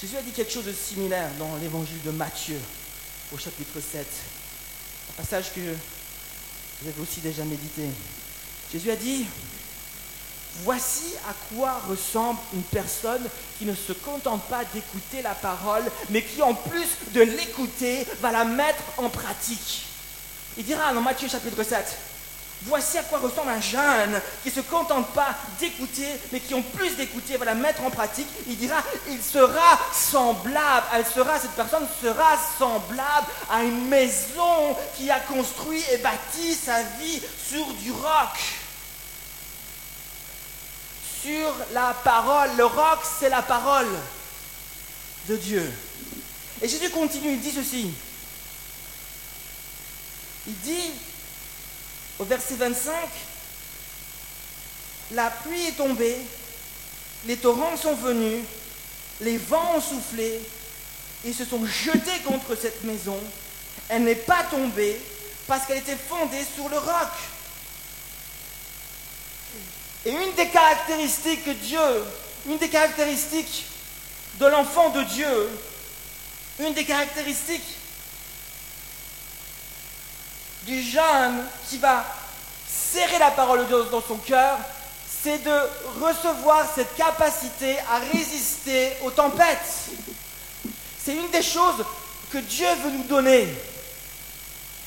Jésus 0.00 0.16
a 0.16 0.22
dit 0.22 0.32
quelque 0.32 0.52
chose 0.52 0.66
de 0.66 0.72
similaire 0.72 1.30
dans 1.38 1.56
l'évangile 1.56 2.02
de 2.02 2.10
Matthieu, 2.10 2.60
au 3.32 3.38
chapitre 3.38 3.80
7. 3.80 4.06
Un 5.10 5.22
passage 5.22 5.52
que 5.54 5.60
vous 5.60 6.88
avez 6.88 7.00
aussi 7.00 7.20
déjà 7.20 7.44
médité. 7.44 7.84
Jésus 8.70 8.90
a 8.90 8.96
dit, 8.96 9.26
Voici 10.62 11.14
à 11.28 11.34
quoi 11.52 11.80
ressemble 11.88 12.38
une 12.52 12.62
personne 12.62 13.24
qui 13.58 13.64
ne 13.64 13.74
se 13.74 13.92
contente 13.92 14.42
pas 14.44 14.62
d'écouter 14.72 15.20
la 15.20 15.34
parole, 15.34 15.82
mais 16.10 16.22
qui 16.22 16.42
en 16.42 16.54
plus 16.54 16.86
de 17.12 17.22
l'écouter, 17.22 18.06
va 18.20 18.30
la 18.30 18.44
mettre 18.44 18.82
en 18.96 19.08
pratique. 19.08 19.82
Il 20.56 20.64
dira 20.64 20.94
dans 20.94 21.00
Matthieu 21.00 21.28
chapitre 21.28 21.60
7, 21.64 21.84
Voici 22.66 22.96
à 22.96 23.02
quoi 23.02 23.18
ressemble 23.18 23.50
un 23.50 23.60
jeune 23.60 24.20
qui 24.42 24.48
ne 24.48 24.54
se 24.54 24.60
contente 24.60 25.12
pas 25.12 25.36
d'écouter, 25.60 26.08
mais 26.32 26.40
qui 26.40 26.54
en 26.54 26.62
plus 26.62 26.96
d'écouter 26.96 27.36
va 27.36 27.44
la 27.44 27.54
mettre 27.54 27.84
en 27.84 27.90
pratique. 27.90 28.28
Il 28.48 28.56
dira, 28.56 28.82
il 29.08 29.22
sera 29.22 29.78
semblable, 29.92 30.86
elle 30.94 31.04
sera, 31.04 31.38
cette 31.38 31.50
personne 31.50 31.86
sera 32.02 32.38
semblable 32.58 33.26
à 33.50 33.62
une 33.62 33.86
maison 33.88 34.74
qui 34.96 35.10
a 35.10 35.20
construit 35.20 35.82
et 35.92 35.98
bâti 35.98 36.54
sa 36.54 36.82
vie 36.98 37.20
sur 37.46 37.66
du 37.74 37.92
roc. 37.92 38.40
Sur 41.22 41.54
la 41.72 41.94
parole. 42.02 42.50
Le 42.56 42.64
roc, 42.64 43.00
c'est 43.18 43.28
la 43.28 43.42
parole 43.42 43.88
de 45.28 45.36
Dieu. 45.36 45.70
Et 46.62 46.68
Jésus 46.68 46.88
continue, 46.88 47.32
il 47.32 47.40
dit 47.40 47.52
ceci. 47.52 47.92
Il 50.46 50.58
dit, 50.60 50.92
au 52.18 52.24
verset 52.24 52.54
25, 52.54 52.94
la 55.12 55.30
pluie 55.30 55.66
est 55.66 55.76
tombée, 55.76 56.16
les 57.26 57.36
torrents 57.36 57.76
sont 57.76 57.94
venus, 57.94 58.44
les 59.20 59.38
vents 59.38 59.76
ont 59.76 59.80
soufflé 59.80 60.40
et 61.24 61.32
se 61.32 61.44
sont 61.44 61.64
jetés 61.66 62.20
contre 62.24 62.54
cette 62.54 62.84
maison. 62.84 63.18
Elle 63.88 64.04
n'est 64.04 64.14
pas 64.14 64.44
tombée 64.50 65.00
parce 65.46 65.66
qu'elle 65.66 65.78
était 65.78 65.96
fondée 65.96 66.44
sur 66.54 66.68
le 66.68 66.78
roc. 66.78 67.10
Et 70.06 70.10
une 70.10 70.34
des 70.34 70.48
caractéristiques 70.48 71.44
que 71.44 71.50
Dieu, 71.50 71.80
une 72.46 72.58
des 72.58 72.68
caractéristiques 72.68 73.64
de 74.38 74.46
l'enfant 74.46 74.90
de 74.90 75.02
Dieu, 75.04 75.48
une 76.60 76.74
des 76.74 76.84
caractéristiques 76.84 77.62
du 80.66 80.82
jeune 80.82 81.44
qui 81.68 81.78
va 81.78 82.04
serrer 82.66 83.18
la 83.18 83.30
parole 83.30 83.60
de 83.60 83.64
Dieu 83.64 83.84
dans 83.90 84.02
son 84.02 84.16
cœur, 84.16 84.58
c'est 85.22 85.38
de 85.38 85.58
recevoir 86.00 86.66
cette 86.74 86.94
capacité 86.96 87.78
à 87.90 87.98
résister 88.12 88.92
aux 89.02 89.10
tempêtes. 89.10 89.88
C'est 91.02 91.14
une 91.14 91.30
des 91.30 91.42
choses 91.42 91.84
que 92.30 92.38
Dieu 92.38 92.66
veut 92.82 92.90
nous 92.90 93.04
donner. 93.04 93.48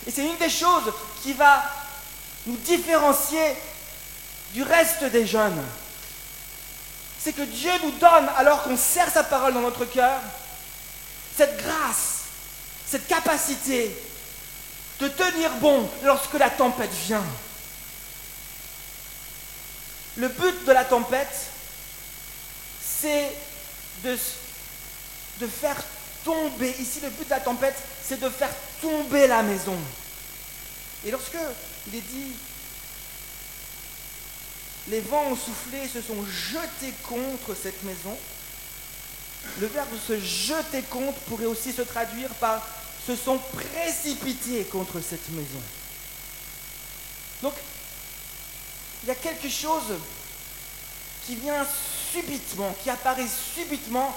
Et 0.06 0.12
c'est 0.12 0.26
une 0.26 0.38
des 0.38 0.50
choses 0.50 0.94
qui 1.22 1.34
va 1.34 1.64
nous 2.46 2.56
différencier 2.58 3.56
du 4.54 4.64
reste 4.64 5.04
des 5.06 5.26
jeunes. 5.26 5.62
C'est 7.20 7.34
que 7.34 7.42
Dieu 7.42 7.72
nous 7.84 7.92
donne, 7.92 8.30
alors 8.38 8.64
qu'on 8.64 8.78
serre 8.78 9.10
sa 9.12 9.24
parole 9.24 9.54
dans 9.54 9.62
notre 9.62 9.86
cœur, 9.86 10.20
cette 11.36 11.58
grâce, 11.58 12.22
cette 12.86 13.08
capacité 13.08 13.92
de 15.00 15.08
tenir 15.08 15.52
bon 15.58 15.90
lorsque 16.04 16.34
la 16.34 16.50
tempête 16.50 16.92
vient. 17.06 17.24
Le 20.18 20.28
but 20.30 20.66
de 20.66 20.72
la 20.72 20.84
tempête, 20.84 21.36
c'est 22.84 23.32
de, 24.04 24.18
de 25.40 25.48
faire 25.48 25.78
tomber, 26.26 26.76
ici 26.80 27.00
le 27.02 27.10
but 27.10 27.26
de 27.26 27.30
la 27.30 27.40
tempête, 27.40 27.76
c'est 28.04 28.20
de 28.20 28.30
faire 28.30 28.50
tomber 28.82 29.28
la 29.28 29.44
maison. 29.44 29.78
Et 31.06 31.12
lorsque 31.12 31.38
il 31.88 31.96
est 31.96 32.02
dit, 32.02 32.32
les 34.90 35.02
vents 35.02 35.26
ont 35.28 35.36
soufflé, 35.36 35.88
se 35.88 36.02
sont 36.02 36.26
jetés 36.26 36.94
contre 37.04 37.56
cette 37.62 37.84
maison, 37.84 38.18
le 39.60 39.68
verbe 39.68 39.90
se 40.06 40.20
jeter 40.20 40.82
contre 40.84 41.20
pourrait 41.22 41.46
aussi 41.46 41.72
se 41.72 41.84
traduire 41.84 42.30
par 42.36 42.66
se 43.08 43.16
sont 43.16 43.40
précipités 43.54 44.66
contre 44.66 45.00
cette 45.00 45.30
maison. 45.30 45.62
Donc, 47.42 47.54
il 49.04 49.08
y 49.08 49.12
a 49.12 49.16
quelque 49.16 49.50
chose 49.50 49.96
qui 51.26 51.36
vient 51.36 51.66
subitement, 52.12 52.76
qui 52.84 52.90
apparaît 52.90 53.28
subitement 53.56 54.14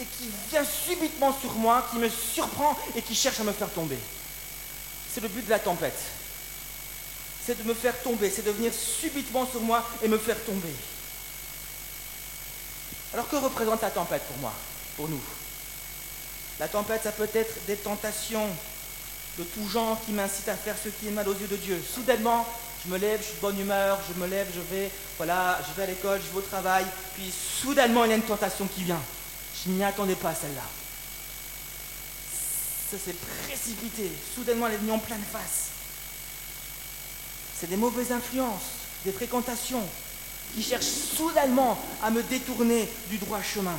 et 0.00 0.04
qui 0.04 0.30
vient 0.48 0.64
subitement 0.64 1.36
sur 1.40 1.54
moi, 1.54 1.88
qui 1.90 1.98
me 1.98 2.08
surprend 2.08 2.78
et 2.94 3.02
qui 3.02 3.16
cherche 3.16 3.40
à 3.40 3.44
me 3.44 3.52
faire 3.52 3.70
tomber. 3.70 3.98
C'est 5.12 5.20
le 5.20 5.28
but 5.28 5.44
de 5.44 5.50
la 5.50 5.58
tempête. 5.58 5.98
C'est 7.44 7.58
de 7.58 7.68
me 7.68 7.74
faire 7.74 8.00
tomber, 8.02 8.30
c'est 8.30 8.44
de 8.44 8.50
venir 8.52 8.72
subitement 8.72 9.46
sur 9.46 9.60
moi 9.60 9.84
et 10.02 10.08
me 10.08 10.18
faire 10.18 10.42
tomber. 10.44 10.74
Alors 13.12 13.28
que 13.28 13.36
représente 13.36 13.82
la 13.82 13.90
tempête 13.90 14.22
pour 14.28 14.38
moi, 14.38 14.52
pour 14.96 15.08
nous? 15.08 15.20
La 16.60 16.68
tempête, 16.68 17.02
ça 17.02 17.12
peut 17.12 17.28
être 17.34 17.54
des 17.66 17.76
tentations 17.76 18.48
de 19.38 19.44
tout 19.44 19.68
genre 19.68 20.00
qui 20.06 20.12
m'incitent 20.12 20.48
à 20.48 20.54
faire 20.54 20.76
ce 20.82 20.88
qui 20.88 21.08
est 21.08 21.10
mal 21.10 21.28
aux 21.28 21.34
yeux 21.34 21.48
de 21.48 21.56
Dieu. 21.56 21.82
Soudainement, 21.94 22.46
je 22.84 22.92
me 22.92 22.98
lève, 22.98 23.20
je 23.20 23.26
suis 23.26 23.34
de 23.36 23.40
bonne 23.40 23.58
humeur, 23.58 23.98
je 24.08 24.20
me 24.20 24.28
lève, 24.28 24.46
je 24.54 24.60
vais, 24.74 24.90
voilà, 25.16 25.60
je 25.66 25.74
vais 25.76 25.82
à 25.82 25.86
l'école, 25.86 26.20
je 26.24 26.30
vais 26.32 26.38
au 26.38 26.48
travail, 26.48 26.84
puis 27.14 27.32
soudainement, 27.32 28.04
il 28.04 28.10
y 28.10 28.12
a 28.12 28.16
une 28.16 28.22
tentation 28.22 28.66
qui 28.66 28.84
vient. 28.84 29.00
Je 29.64 29.70
n'y 29.70 29.82
attendais 29.82 30.14
pas 30.14 30.34
celle-là. 30.34 30.62
Ça 32.90 32.98
s'est 32.98 33.16
précipité. 33.46 34.12
Soudainement, 34.34 34.68
elle 34.68 34.74
est 34.74 34.78
venue 34.78 34.92
en 34.92 34.98
pleine 34.98 35.22
face. 35.32 35.70
C'est 37.58 37.68
des 37.68 37.76
mauvaises 37.76 38.12
influences, 38.12 38.62
des 39.04 39.12
fréquentations 39.12 39.82
qui 40.54 40.62
cherchent 40.62 40.84
soudainement 41.16 41.78
à 42.02 42.10
me 42.10 42.22
détourner 42.22 42.88
du 43.08 43.18
droit 43.18 43.42
chemin 43.42 43.78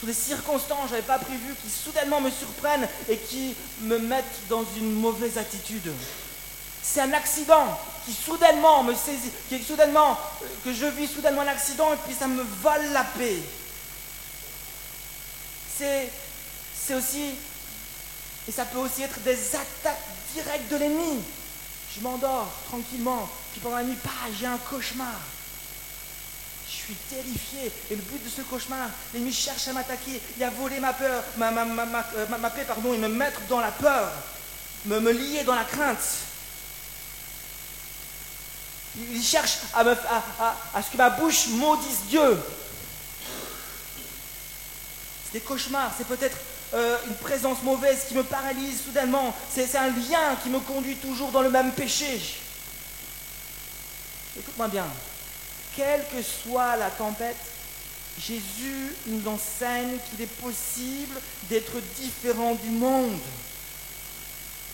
sous 0.00 0.06
des 0.06 0.14
circonstances 0.14 0.84
que 0.84 0.88
je 0.88 0.94
n'avais 0.94 1.06
pas 1.06 1.18
prévues, 1.18 1.54
qui 1.62 1.70
soudainement 1.70 2.22
me 2.22 2.30
surprennent 2.30 2.88
et 3.08 3.18
qui 3.18 3.54
me 3.82 3.98
mettent 3.98 4.48
dans 4.48 4.64
une 4.76 4.94
mauvaise 4.94 5.36
attitude. 5.36 5.92
C'est 6.82 7.00
un 7.00 7.12
accident 7.12 7.78
qui 8.06 8.14
soudainement 8.14 8.82
me 8.82 8.94
saisit, 8.94 9.30
soudainement, 9.66 10.18
que 10.64 10.72
je 10.72 10.86
vis 10.86 11.06
soudainement 11.06 11.42
un 11.42 11.48
accident 11.48 11.92
et 11.92 11.98
puis 12.06 12.14
ça 12.18 12.26
me 12.26 12.42
vole 12.42 12.92
la 12.92 13.04
paix. 13.04 13.36
C'est 15.76 16.10
aussi, 16.94 17.34
et 18.48 18.52
ça 18.52 18.64
peut 18.64 18.78
aussi 18.78 19.02
être 19.02 19.20
des 19.20 19.54
attaques 19.54 20.00
directes 20.34 20.70
de 20.70 20.76
l'ennemi. 20.76 21.22
Je 21.94 22.00
m'endors 22.00 22.50
tranquillement, 22.68 23.28
puis 23.52 23.60
pendant 23.60 23.76
la 23.76 23.84
nuit, 23.84 23.96
pas, 23.96 24.10
j'ai 24.38 24.46
un 24.46 24.58
cauchemar. 24.58 25.20
Je 26.70 26.76
suis 26.76 26.94
terrifié. 26.94 27.72
Et 27.90 27.96
le 27.96 28.02
but 28.02 28.22
de 28.24 28.28
ce 28.28 28.42
cauchemar, 28.42 28.88
l'ennemi 29.12 29.32
cherche 29.32 29.66
à 29.68 29.72
m'attaquer. 29.72 30.20
Il 30.36 30.44
a 30.44 30.50
volé 30.50 30.78
ma 30.78 30.92
peur, 30.92 31.24
ma, 31.36 31.50
ma, 31.50 32.50
paix, 32.50 32.64
pardon, 32.64 32.94
et 32.94 32.98
me 32.98 33.08
mettre 33.08 33.40
dans 33.48 33.60
la 33.60 33.72
peur, 33.72 34.12
me, 34.86 35.00
me 35.00 35.10
lier 35.10 35.42
dans 35.42 35.54
la 35.54 35.64
crainte. 35.64 35.98
Il 38.96 39.22
cherche 39.22 39.58
à, 39.72 39.80
à, 39.80 40.56
à, 40.74 40.82
ce 40.82 40.90
que 40.90 40.96
ma 40.96 41.10
bouche 41.10 41.48
maudisse 41.48 42.02
Dieu. 42.08 42.38
C'est 45.24 45.38
des 45.38 45.40
cauchemars, 45.40 45.92
c'est 45.96 46.06
peut-être 46.06 46.36
euh, 46.74 46.98
une 47.06 47.14
présence 47.16 47.62
mauvaise 47.62 48.04
qui 48.08 48.14
me 48.14 48.22
paralyse 48.22 48.82
soudainement. 48.84 49.34
C'est 49.52 49.76
un 49.76 49.88
lien 49.88 50.36
qui 50.42 50.50
me 50.50 50.60
conduit 50.60 50.96
toujours 50.96 51.30
dans 51.30 51.42
le 51.42 51.50
même 51.50 51.72
péché. 51.72 52.20
Écoute-moi 54.38 54.68
bien. 54.68 54.86
Quelle 55.76 56.04
que 56.08 56.22
soit 56.22 56.76
la 56.76 56.90
tempête, 56.90 57.36
Jésus 58.18 58.94
nous 59.06 59.28
enseigne 59.30 59.96
qu'il 60.10 60.22
est 60.22 60.40
possible 60.40 61.20
d'être 61.48 61.80
différent 61.96 62.54
du 62.54 62.70
monde. 62.70 63.18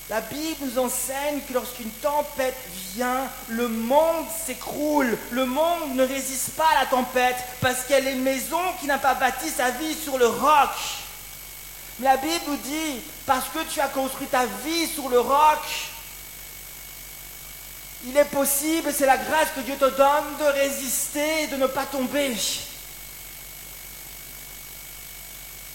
La 0.09 0.21
Bible 0.21 0.57
nous 0.61 0.79
enseigne 0.79 1.41
que 1.49 1.53
lorsqu'une 1.53 1.91
tempête 1.91 2.57
vient, 2.95 3.29
le 3.49 3.67
monde 3.67 4.27
s'écroule. 4.47 5.19
Le 5.33 5.47
monde 5.47 5.95
ne 5.95 6.07
résiste 6.07 6.51
pas 6.51 6.69
à 6.77 6.85
la 6.85 6.87
tempête 6.87 7.37
parce 7.61 7.85
qu'elle 7.85 8.07
est 8.07 8.15
maison 8.15 8.61
qui 8.81 8.87
n'a 8.87 8.99
pas 8.99 9.15
bâti 9.15 9.49
sa 9.51 9.71
vie 9.73 9.95
sur 9.95 10.17
le 10.17 10.29
roc. 10.29 10.71
La 12.01 12.17
Bible 12.19 12.45
nous 12.47 12.57
dit, 12.57 13.01
parce 13.27 13.47
que 13.49 13.59
tu 13.69 13.81
as 13.81 13.89
construit 13.89 14.29
ta 14.29 14.47
vie 14.65 14.87
sur 14.87 15.09
le 15.09 15.19
roc, 15.19 15.59
il 18.05 18.17
est 18.17 18.25
possible, 18.25 18.93
c'est 18.93 19.07
la 19.07 19.17
grâce 19.17 19.49
que 19.55 19.61
Dieu 19.61 19.75
te 19.77 19.97
donne 19.97 20.37
de 20.39 20.45
résister 20.45 21.45
et 21.45 21.47
de 21.47 21.57
ne 21.57 21.67
pas 21.67 21.87
tomber. 21.87 22.37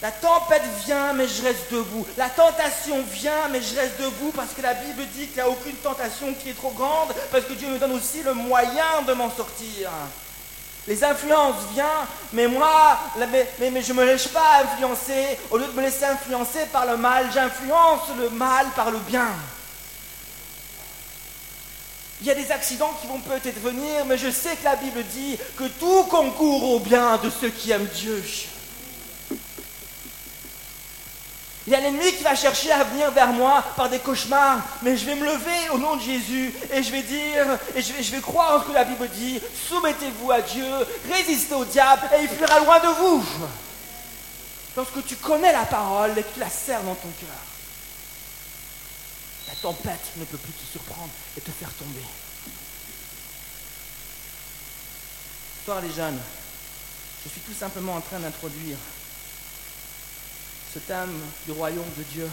La 0.01 0.12
tempête 0.12 0.63
vient, 0.86 1.13
mais 1.13 1.27
je 1.27 1.43
reste 1.43 1.71
debout. 1.71 2.05
La 2.17 2.29
tentation 2.29 3.03
vient, 3.12 3.47
mais 3.51 3.62
je 3.62 3.75
reste 3.75 3.99
debout 3.99 4.31
parce 4.36 4.53
que 4.53 4.62
la 4.62 4.73
Bible 4.73 5.05
dit 5.13 5.27
qu'il 5.27 5.36
n'y 5.36 5.41
a 5.41 5.49
aucune 5.49 5.75
tentation 5.75 6.34
qui 6.34 6.49
est 6.49 6.57
trop 6.57 6.71
grande, 6.71 7.13
parce 7.31 7.45
que 7.45 7.53
Dieu 7.53 7.67
me 7.69 7.77
donne 7.77 7.91
aussi 7.91 8.23
le 8.23 8.34
moyen 8.34 9.03
de 9.05 9.13
m'en 9.13 9.29
sortir. 9.29 9.91
Les 10.88 11.03
influences 11.03 11.67
viennent, 11.73 11.86
mais 12.34 12.47
moi, 12.47 12.99
mais, 13.60 13.84
je 13.84 13.93
ne 13.93 13.99
me 13.99 14.05
laisse 14.05 14.27
pas 14.29 14.63
influencer. 14.63 15.38
Au 15.51 15.60
lieu 15.60 15.67
de 15.67 15.71
me 15.73 15.84
laisser 15.84 16.05
influencer 16.05 16.65
par 16.73 16.88
le 16.88 16.97
mal, 16.97 17.27
j'influence 17.31 18.10
le 18.17 18.31
mal 18.31 18.65
par 18.75 18.89
le 18.89 18.97
bien. 18.97 19.27
Il 22.21 22.27
y 22.27 22.31
a 22.31 22.36
des 22.36 22.51
accidents 22.51 22.93
qui 23.01 23.07
vont 23.07 23.19
peut-être 23.19 23.60
venir, 23.60 24.05
mais 24.05 24.15
je 24.15 24.29
sais 24.29 24.55
que 24.55 24.63
la 24.63 24.75
Bible 24.75 25.03
dit 25.05 25.39
que 25.57 25.63
tout 25.63 26.03
concourt 26.03 26.75
au 26.75 26.79
bien 26.79 27.17
de 27.17 27.31
ceux 27.31 27.49
qui 27.49 27.71
aiment 27.71 27.89
Dieu. 27.95 28.23
Il 31.65 31.73
y 31.73 31.75
a 31.75 31.79
l'ennemi 31.79 32.12
qui 32.13 32.23
va 32.23 32.36
chercher 32.36 32.71
à 32.71 32.84
venir 32.84 33.10
vers 33.12 33.34
moi 33.34 33.63
par 33.75 33.89
des 33.89 33.99
cauchemars, 33.99 34.60
mais 34.84 34.97
je 34.97 35.05
vais 35.05 35.15
me 35.15 35.25
lever 35.25 35.69
au 35.73 35.79
nom 35.79 35.95
de 35.95 36.01
Jésus 36.01 36.53
et 36.71 36.84
je 36.84 36.91
vais 36.91 37.01
dire, 37.01 37.45
et 37.75 37.81
je 37.81 38.12
vais, 38.12 38.19
croire 38.19 38.55
en 38.55 38.62
ce 38.62 38.67
que 38.67 38.73
la 38.73 38.84
Bible 38.84 39.07
dit, 39.10 39.39
soumettez-vous 39.67 40.31
à 40.31 40.41
Dieu, 40.41 40.65
résistez 41.12 41.55
au 41.55 41.65
diable 41.65 42.01
et 42.15 42.23
il 42.23 42.29
fuira 42.29 42.60
loin 42.60 42.79
de 42.79 42.88
vous. 42.88 43.25
Lorsque 44.75 45.05
tu 45.05 45.15
connais 45.15 45.51
la 45.51 45.65
parole 45.65 46.12
et 46.17 46.23
que 46.23 46.34
tu 46.34 46.39
la 46.39 46.49
sers 46.49 46.81
dans 46.81 46.95
ton 46.95 47.10
cœur, 47.19 47.51
tempête 49.62 50.12
ne 50.17 50.26
peut 50.26 50.38
plus 50.38 50.54
te 50.54 50.71
surprendre 50.71 51.12
et 51.38 51.41
te 51.41 51.52
faire 51.52 51.71
tomber. 51.74 52.04
Histoire 55.60 55.82
les 55.82 55.93
jeunes, 55.93 56.19
je 57.24 57.30
suis 57.30 57.41
tout 57.41 57.54
simplement 57.54 57.95
en 57.95 58.02
train 58.02 58.19
d'introduire 58.19 58.78
ce 60.74 60.80
thème 60.80 61.13
du 61.45 61.52
royaume 61.52 61.93
de 61.97 62.04
Dieu. 62.04 62.30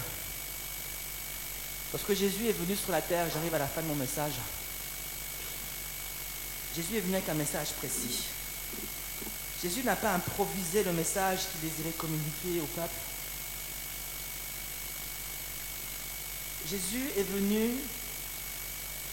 Lorsque 1.93 2.15
Jésus 2.15 2.49
est 2.49 2.53
venu 2.53 2.77
sur 2.77 2.93
la 2.93 3.03
terre, 3.03 3.27
j'arrive 3.33 3.55
à 3.55 3.59
la 3.59 3.67
fin 3.67 3.83
de 3.83 3.87
mon 3.87 3.95
message. 3.95 4.35
Jésus 6.75 6.97
est 6.97 7.01
venu 7.01 7.15
avec 7.15 7.29
un 7.29 7.35
message 7.35 7.69
précis. 7.73 8.25
Jésus 9.63 9.83
n'a 9.83 9.97
pas 9.97 10.15
improvisé 10.15 10.85
le 10.85 10.93
message 10.93 11.41
qu'il 11.51 11.69
désirait 11.69 11.95
communiquer 11.97 12.61
au 12.63 12.67
peuple. 12.67 12.95
Jésus 16.71 17.11
est 17.17 17.23
venu 17.23 17.71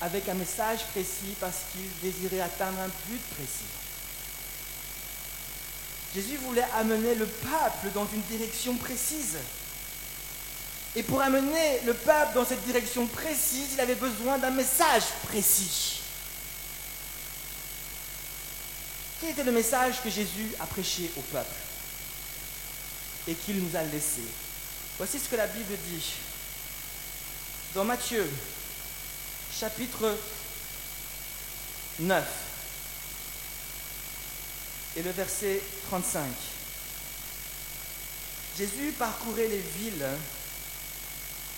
avec 0.02 0.28
un 0.28 0.34
message 0.34 0.80
précis 0.92 1.36
parce 1.40 1.60
qu'il 1.72 1.88
désirait 2.02 2.42
atteindre 2.42 2.80
un 2.80 2.90
but 3.10 3.22
précis. 3.36 3.72
Jésus 6.14 6.38
voulait 6.38 6.68
amener 6.76 7.16
le 7.16 7.26
peuple 7.26 7.94
dans 7.94 8.08
une 8.14 8.22
direction 8.24 8.76
précise. 8.76 9.38
Et 10.98 11.04
pour 11.04 11.22
amener 11.22 11.82
le 11.86 11.94
peuple 11.94 12.34
dans 12.36 12.46
cette 12.46 12.64
direction 12.66 13.06
précise, 13.08 13.70
il 13.74 13.82
avait 13.82 13.96
besoin 13.96 14.38
d'un 14.38 14.52
message 14.52 15.04
précis. 15.24 16.02
Quel 19.20 19.32
était 19.32 19.44
le 19.44 19.52
message 19.52 20.02
que 20.02 20.10
Jésus 20.10 20.52
a 20.60 20.66
prêché 20.66 21.10
au 21.18 21.22
peuple 21.22 21.56
et 23.28 23.34
qu'il 23.34 23.58
nous 23.62 23.76
a 23.76 23.84
laissé? 23.84 24.22
Voici 24.98 25.20
ce 25.20 25.30
que 25.30 25.36
la 25.36 25.48
Bible 25.48 25.78
dit. 25.90 26.14
Dans 27.76 27.84
Matthieu, 27.84 28.26
chapitre 29.60 30.18
9, 32.00 32.26
et 34.96 35.04
le 35.04 35.12
verset 35.12 35.62
35. 35.90 36.24
Jésus 38.58 38.94
parcourait 38.98 39.50
les 39.50 39.62
villes, 39.78 40.08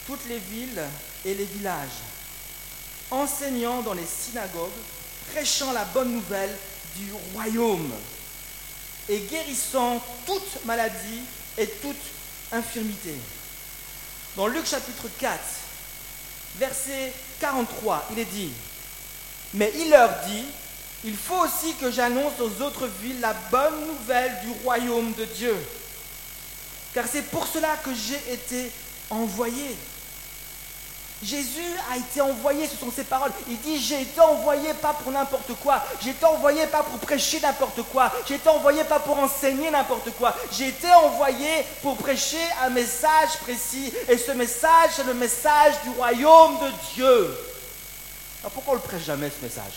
toutes 0.08 0.26
les 0.28 0.40
villes 0.40 0.84
et 1.24 1.36
les 1.36 1.46
villages, 1.46 2.02
enseignant 3.12 3.84
dans 3.84 3.94
les 3.94 4.08
synagogues, 4.08 4.72
prêchant 5.32 5.72
la 5.72 5.86
bonne 5.86 6.14
nouvelle 6.14 6.58
du 6.96 7.12
royaume 7.36 7.94
et 9.08 9.20
guérissant 9.20 10.04
toute 10.26 10.66
maladie 10.66 11.22
et 11.60 11.68
toute 11.68 11.96
infirmité. 12.52 13.14
Dans 14.36 14.48
Luc 14.48 14.66
chapitre 14.66 15.10
4, 15.20 15.40
verset 16.60 17.14
43, 17.40 18.08
il 18.12 18.20
est 18.20 18.26
dit, 18.26 18.52
mais 19.54 19.72
il 19.78 19.90
leur 19.90 20.10
dit, 20.28 20.46
il 21.04 21.16
faut 21.16 21.40
aussi 21.46 21.74
que 21.76 21.92
j'annonce 21.92 22.40
aux 22.40 22.62
autres 22.64 22.88
villes 23.02 23.20
la 23.20 23.34
bonne 23.52 23.88
nouvelle 23.88 24.34
du 24.44 24.52
royaume 24.64 25.14
de 25.14 25.26
Dieu. 25.26 25.56
Car 26.94 27.06
c'est 27.08 27.24
pour 27.24 27.48
cela 27.48 27.76
que 27.84 27.92
j'ai 27.94 28.34
été 28.34 28.72
envoyé. 29.10 29.76
Jésus 31.24 31.66
a 31.92 31.98
été 31.98 32.22
envoyé, 32.22 32.68
ce 32.68 32.78
sont 32.78 32.92
ses 32.92 33.04
paroles. 33.04 33.32
Il 33.50 33.60
dit, 33.62 33.82
j'ai 33.82 34.02
été 34.02 34.22
envoyé 34.22 34.74
pas 34.76 34.94
pour 34.94 35.12
n'importe 35.12 35.54
quoi. 35.64 35.84
J'ai 36.02 36.12
été 36.12 36.26
envoyé 36.26 36.68
pas 36.68 36.84
pour 36.84 37.00
prêcher 37.00 37.40
n'importe 37.40 37.82
quoi. 37.92 38.12
J'ai 38.28 38.36
été 38.36 38.48
envoyé 38.50 38.84
pas 38.84 39.00
pour 39.00 39.18
enseigner 39.18 39.72
n'importe 39.72 40.12
quoi. 40.12 40.36
J'ai 40.52 40.68
été 40.68 40.92
envoyé 40.94 41.66
pour 41.82 41.98
prêcher 41.98 42.42
un 42.64 42.70
message 42.70 43.38
précis. 43.42 43.92
Et 44.08 44.18
ce 44.18 44.32
message, 44.32 44.92
c'est 44.96 45.06
le 45.06 45.16
message 45.16 45.74
du 45.84 45.90
royaume 45.90 46.60
de 46.60 46.72
Dieu. 46.94 47.38
Alors 48.42 48.52
pourquoi 48.52 48.74
on 48.74 48.78
ne 48.78 48.82
le 48.82 48.88
prêche 48.88 49.04
jamais 49.04 49.32
ce 49.32 49.44
message? 49.44 49.74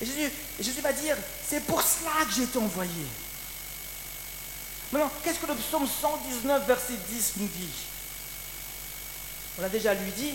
Et 0.00 0.06
Jésus, 0.06 0.80
va 0.80 0.94
dire, 0.94 1.16
c'est 1.46 1.60
pour 1.66 1.82
cela 1.82 2.24
que 2.24 2.32
j'ai 2.32 2.44
été 2.44 2.58
envoyé. 2.58 3.04
Maintenant, 4.92 5.10
qu'est-ce 5.22 5.38
que 5.38 5.46
le 5.46 5.54
psaume 5.54 5.86
119, 5.86 6.66
verset 6.66 6.94
10 7.08 7.32
nous 7.36 7.48
dit? 7.48 7.70
On 9.58 9.64
a 9.64 9.68
déjà 9.68 9.94
lui 9.94 10.10
dit, 10.12 10.34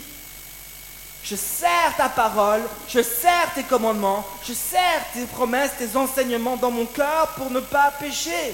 je 1.24 1.36
sers 1.36 1.96
ta 1.98 2.08
parole, 2.08 2.62
je 2.88 3.02
sers 3.02 3.54
tes 3.54 3.64
commandements, 3.64 4.26
je 4.48 4.54
sers 4.54 5.12
tes 5.14 5.26
promesses, 5.26 5.72
tes 5.78 5.96
enseignements 5.98 6.56
dans 6.56 6.72
mon 6.72 6.86
cœur 6.86 7.30
pour 7.30 7.50
ne 7.50 7.60
pas 7.60 7.92
pécher, 7.92 8.54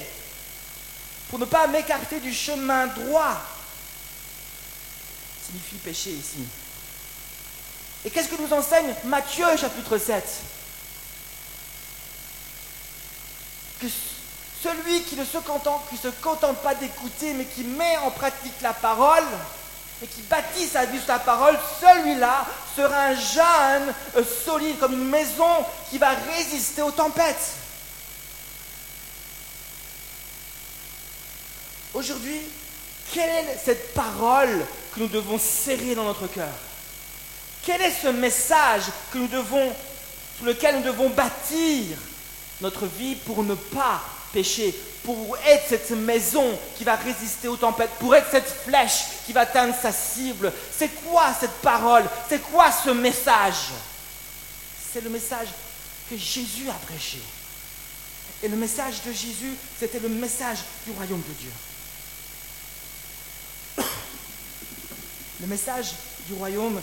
pour 1.29 1.37
ne 1.37 1.45
pas 1.45 1.67
m'écarter 1.67 2.19
du 2.19 2.33
chemin 2.33 2.87
droit. 2.87 3.37
signifie 5.45 5.75
pécher 5.75 6.11
ici. 6.11 6.47
Et 8.05 8.09
qu'est-ce 8.09 8.29
que 8.29 8.41
nous 8.41 8.53
enseigne 8.53 8.95
Matthieu 9.03 9.45
chapitre 9.57 9.97
7 9.97 10.23
que 13.79 13.87
celui 14.63 15.01
qui 15.03 15.15
ne 15.15 15.25
se 15.25 15.37
contente, 15.37 16.57
pas 16.57 16.75
d'écouter, 16.75 17.33
mais 17.33 17.45
qui 17.45 17.63
met 17.63 17.97
en 17.97 18.11
pratique 18.11 18.61
la 18.61 18.73
parole, 18.73 19.23
et 20.03 20.07
qui 20.07 20.21
bâtit 20.23 20.67
sa 20.67 20.85
vie 20.85 20.99
sur 20.99 21.09
la 21.09 21.19
parole, 21.19 21.57
celui-là 21.79 22.45
sera 22.75 23.05
un 23.05 23.15
jeune 23.15 23.93
euh, 24.17 24.23
solide 24.45 24.79
comme 24.79 24.93
une 24.93 25.09
maison 25.09 25.65
qui 25.89 25.99
va 25.99 26.09
résister 26.35 26.81
aux 26.81 26.91
tempêtes. 26.91 27.51
Aujourd'hui, 31.93 32.41
quelle 33.13 33.29
est 33.29 33.59
cette 33.63 33.93
parole 33.93 34.65
que 34.95 35.01
nous 35.01 35.07
devons 35.07 35.37
serrer 35.37 35.93
dans 35.93 36.05
notre 36.05 36.27
cœur? 36.27 36.53
Quel 37.63 37.81
est 37.81 37.91
ce 37.91 38.07
message 38.07 38.85
que 39.11 39.19
sur 39.27 40.45
lequel 40.45 40.77
nous 40.77 40.83
devons 40.83 41.09
bâtir 41.09 41.97
notre 42.61 42.87
vie 42.87 43.15
pour 43.15 43.43
ne 43.43 43.53
pas 43.53 44.01
pécher, 44.31 44.75
pour 45.03 45.37
être 45.45 45.67
cette 45.67 45.91
maison 45.91 46.57
qui 46.77 46.83
va 46.83 46.95
résister 46.95 47.47
aux 47.47 47.57
tempêtes, 47.57 47.89
pour 47.99 48.15
être 48.15 48.29
cette 48.29 48.47
flèche 48.65 49.03
qui 49.25 49.33
va 49.33 49.41
atteindre 49.41 49.73
sa 49.79 49.91
cible 49.91 50.53
C'est 50.77 50.89
quoi 50.89 51.33
cette 51.39 51.61
parole? 51.61 52.03
C'est 52.29 52.41
quoi 52.41 52.71
ce 52.71 52.91
message? 52.91 53.71
C'est 54.93 55.01
le 55.01 55.09
message 55.09 55.47
que 56.09 56.17
Jésus 56.17 56.69
a 56.69 56.85
prêché. 56.85 57.19
Et 58.43 58.47
le 58.47 58.57
message 58.57 59.01
de 59.05 59.11
Jésus, 59.11 59.53
c'était 59.79 59.99
le 59.99 60.09
message 60.09 60.59
du 60.85 60.91
royaume 60.93 61.21
de 61.21 61.33
Dieu. 61.33 61.51
Le 65.41 65.47
message 65.47 65.93
du 66.27 66.33
royaume 66.33 66.79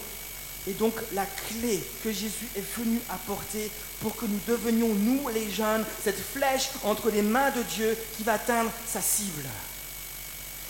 est 0.66 0.78
donc 0.78 0.94
la 1.12 1.24
clé 1.24 1.82
que 2.02 2.10
Jésus 2.10 2.48
est 2.56 2.64
venu 2.76 3.00
apporter 3.10 3.70
pour 4.00 4.16
que 4.16 4.26
nous 4.26 4.40
devenions, 4.46 4.94
nous 4.94 5.28
les 5.28 5.50
jeunes, 5.50 5.84
cette 6.02 6.20
flèche 6.20 6.70
entre 6.84 7.10
les 7.10 7.22
mains 7.22 7.50
de 7.50 7.62
Dieu 7.62 7.96
qui 8.16 8.22
va 8.22 8.34
atteindre 8.34 8.70
sa 8.86 9.00
cible. 9.00 9.44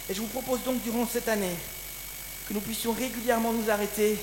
Et 0.09 0.15
je 0.15 0.21
vous 0.21 0.27
propose 0.27 0.63
donc 0.63 0.83
durant 0.83 1.07
cette 1.07 1.29
année 1.29 1.57
que 2.49 2.55
nous 2.55 2.61
puissions 2.61 2.93
régulièrement 2.93 3.53
nous 3.53 3.71
arrêter, 3.71 4.19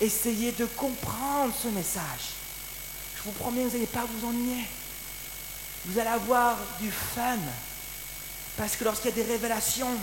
essayer 0.00 0.52
de 0.52 0.66
comprendre 0.66 1.52
ce 1.60 1.68
message. 1.68 2.34
Je 3.16 3.22
vous 3.24 3.32
promets, 3.32 3.64
vous 3.64 3.72
n'allez 3.72 3.86
pas 3.86 4.04
vous 4.08 4.28
ennuyer. 4.28 4.64
Vous 5.86 5.98
allez 5.98 6.10
avoir 6.10 6.58
du 6.80 6.90
fun. 6.90 7.38
Parce 8.56 8.76
que 8.76 8.84
lorsqu'il 8.84 9.10
y 9.10 9.20
a 9.20 9.24
des 9.24 9.32
révélations, 9.32 9.96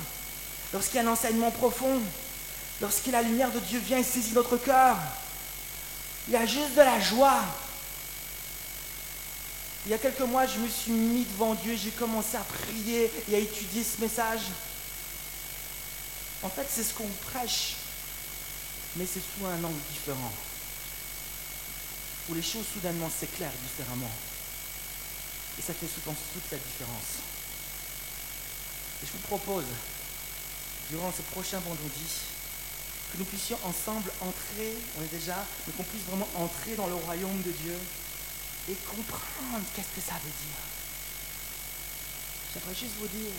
lorsqu'il 0.74 0.98
y 0.98 1.00
a 1.00 1.08
un 1.08 1.12
enseignement 1.12 1.52
profond, 1.52 2.02
lorsque 2.84 3.08
la 3.08 3.22
lumière 3.22 3.50
de 3.50 3.60
Dieu 3.62 3.80
vient 3.80 3.98
et 3.98 4.04
saisit 4.04 4.34
notre 4.34 4.58
cœur, 4.58 4.98
il 6.28 6.34
y 6.34 6.38
a 6.38 6.46
juste 6.46 6.76
de 6.76 6.82
la 6.82 7.00
joie. 7.00 7.42
Il 9.86 9.92
y 9.92 9.96
a 9.96 9.98
quelques 9.98 10.20
mois, 10.20 10.46
je 10.46 10.60
me 10.60 10.68
suis 10.68 10.92
mis 10.92 11.24
devant 11.24 11.56
Dieu, 11.56 11.78
j'ai 11.82 11.92
commencé 11.92 12.36
à 12.36 12.42
prier 12.42 13.10
et 13.30 13.36
à 13.36 13.40
étudier 13.40 13.84
ce 13.86 14.02
message. 14.02 14.42
En 16.42 16.50
fait, 16.50 16.68
c'est 16.70 16.84
ce 16.84 16.94
qu'on 16.94 17.08
prêche, 17.32 17.76
mais 18.98 19.06
c'est 19.06 19.22
sous 19.22 19.46
un 19.46 19.64
angle 19.64 19.80
différent, 19.94 20.34
où 22.28 22.34
les 22.34 22.42
choses 22.42 22.66
soudainement 22.74 23.10
s'éclairent 23.10 23.50
différemment. 23.66 24.12
Et 25.58 25.62
ça 25.62 25.74
fait 25.74 25.88
souvent 25.88 26.16
toute 26.34 26.52
la 26.52 26.58
différence. 26.58 27.24
Et 29.02 29.06
je 29.06 29.12
vous 29.14 29.28
propose, 29.28 29.66
durant 30.90 31.14
ce 31.14 31.22
prochain 31.34 31.60
vendredi, 31.60 32.08
que 33.14 33.20
nous 33.20 33.26
puissions 33.26 33.60
ensemble 33.64 34.10
entrer, 34.22 34.74
on 34.98 35.04
est 35.04 35.14
déjà, 35.14 35.46
mais 35.68 35.74
qu'on 35.74 35.84
puisse 35.84 36.02
vraiment 36.10 36.28
entrer 36.34 36.74
dans 36.74 36.88
le 36.88 36.96
royaume 36.96 37.42
de 37.44 37.52
Dieu 37.52 37.78
et 38.70 38.74
comprendre 38.90 39.62
qu'est-ce 39.76 39.94
que 39.94 40.02
ça 40.02 40.18
veut 40.18 40.34
dire. 40.34 40.62
J'aimerais 42.54 42.74
juste 42.74 42.98
vous 42.98 43.08
dire 43.08 43.38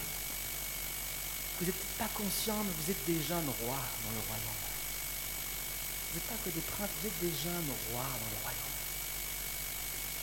que 1.58 1.64
vous 1.64 1.66
n'êtes 1.66 1.87
pas 1.98 2.08
conscient, 2.14 2.62
mais 2.62 2.70
vous 2.70 2.90
êtes 2.90 3.04
des 3.06 3.18
jeunes 3.18 3.50
rois 3.66 3.82
dans 4.06 4.14
le 4.14 4.22
royaume. 4.30 4.62
Vous 6.10 6.14
n'êtes 6.22 6.30
pas 6.30 6.38
que 6.44 6.54
des 6.54 6.62
princes, 6.62 6.94
vous 7.02 7.08
êtes 7.08 7.20
des 7.20 7.34
jeunes 7.34 7.74
rois 7.90 8.06
dans 8.06 8.30
le 8.30 8.38
royaume. 8.46 8.74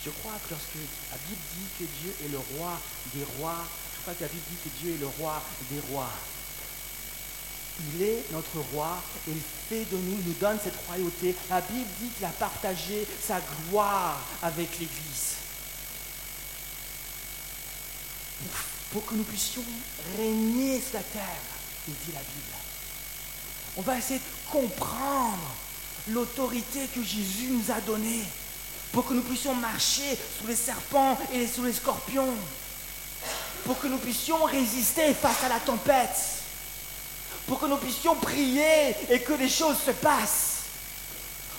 Je 0.06 0.10
crois 0.12 0.40
que 0.48 0.56
lorsque 0.56 0.80
la 1.12 1.18
Bible 1.28 1.44
dit 1.60 1.70
que 1.78 1.86
Dieu 2.00 2.16
est 2.24 2.32
le 2.32 2.40
roi 2.56 2.80
des 3.14 3.26
rois, 3.36 3.68
je 3.68 4.02
crois 4.02 4.14
que 4.16 4.24
la 4.24 4.32
Bible 4.32 4.48
dit 4.48 4.64
que 4.64 4.72
Dieu 4.80 4.96
est 4.96 5.02
le 5.04 5.08
roi 5.08 5.44
des 5.70 5.80
rois. 5.92 6.10
Il 7.80 8.02
est 8.04 8.26
notre 8.32 8.60
roi 8.74 9.02
et 9.28 9.32
il 9.32 9.42
fait 9.70 9.86
de 9.92 9.98
nous, 9.98 10.18
il 10.20 10.28
nous 10.28 10.36
donne 10.40 10.60
cette 10.64 10.86
royauté. 10.88 11.36
La 11.50 11.62
Bible 11.62 11.90
dit 12.00 12.10
qu'il 12.10 12.26
a 12.26 12.30
partagé 12.30 13.08
sa 13.26 13.40
gloire 13.70 14.20
avec 14.42 14.70
l'Église. 14.80 15.36
Pour 18.92 19.06
que 19.06 19.16
nous 19.16 19.24
puissions 19.24 19.64
régner 20.18 20.82
sur 20.82 20.96
la 20.96 21.04
terre, 21.04 21.42
il 21.88 21.94
dit 21.94 22.12
la 22.14 22.20
Bible. 22.20 22.56
On 23.78 23.82
va 23.82 23.98
essayer 23.98 24.20
de 24.20 24.52
comprendre 24.52 25.56
l'autorité 26.10 26.88
que 26.94 27.02
Jésus 27.02 27.48
nous 27.50 27.72
a 27.72 27.80
donnée 27.82 28.26
pour 28.92 29.06
que 29.06 29.14
nous 29.14 29.22
puissions 29.22 29.56
marcher 29.56 30.18
sous 30.38 30.48
les 30.48 30.56
serpents 30.56 31.18
et 31.34 31.48
sous 31.48 31.64
les 31.64 31.74
scorpions, 31.74 32.34
pour 33.66 33.80
que 33.80 33.88
nous 33.88 33.98
puissions 33.98 34.44
résister 34.44 35.14
face 35.14 35.44
à 35.46 35.50
la 35.50 35.60
tempête 35.60 36.42
pour 37.48 37.60
que 37.60 37.66
nous 37.66 37.78
puissions 37.78 38.16
prier 38.16 38.96
et 39.10 39.20
que 39.20 39.34
les 39.34 39.50
choses 39.50 39.78
se 39.86 39.92
passent. 39.92 40.64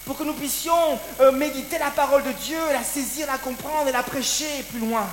Pour 0.04 0.16
que 0.16 0.24
nous 0.24 0.34
puissions 0.34 0.98
euh, 1.20 1.30
méditer 1.32 1.78
la 1.78 1.90
parole 1.90 2.24
de 2.24 2.32
Dieu, 2.32 2.58
la 2.72 2.82
saisir, 2.82 3.26
la 3.26 3.38
comprendre 3.38 3.88
et 3.88 3.92
la 3.92 4.02
prêcher 4.02 4.64
plus 4.70 4.80
loin. 4.80 5.06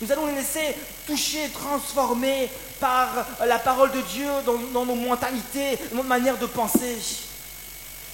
Nous 0.00 0.12
allons 0.12 0.26
nous 0.26 0.36
laisser 0.36 0.76
toucher, 1.06 1.48
transformer 1.48 2.48
par 2.78 3.26
la 3.44 3.58
parole 3.58 3.90
de 3.90 4.00
Dieu 4.02 4.28
dans, 4.46 4.84
nos 4.84 4.94
mentalités, 4.94 5.76
dans 5.90 5.96
notre 5.96 6.08
manière 6.08 6.38
de 6.38 6.46
penser. 6.46 6.96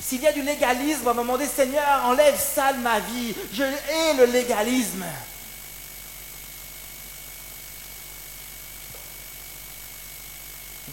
S'il 0.01 0.23
y 0.23 0.27
a 0.27 0.33
du 0.33 0.43
légalisme, 0.43 1.03
on 1.03 1.05
va 1.07 1.15
me 1.15 1.21
demander, 1.21 1.47
Seigneur, 1.47 1.85
enlève 2.05 2.39
ça 2.39 2.73
de 2.73 2.79
ma 2.79 3.01
vie. 3.01 3.35
Je 3.53 3.63
hais 3.63 4.15
le 4.17 4.25
légalisme. 4.27 5.05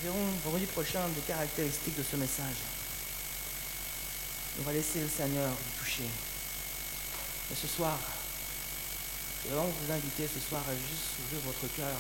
Verrons 0.04 0.26
vendredi 0.44 0.66
prochain 0.66 1.08
des 1.10 1.22
caractéristiques 1.22 1.98
de 1.98 2.04
ce 2.04 2.16
message. 2.16 2.58
On 4.60 4.64
va 4.64 4.74
laisser 4.74 5.00
le 5.00 5.08
Seigneur 5.08 5.50
vous 5.50 5.84
toucher. 5.84 6.10
Et 7.52 7.56
ce 7.56 7.68
soir, 7.68 7.98
je 9.44 9.54
vais 9.54 9.56
vous 9.56 9.92
inviter 9.92 10.28
ce 10.28 10.40
soir 10.40 10.64
à 10.68 10.74
juste 10.74 11.22
ouvrir 11.22 11.42
votre 11.46 11.76
cœur 11.76 11.98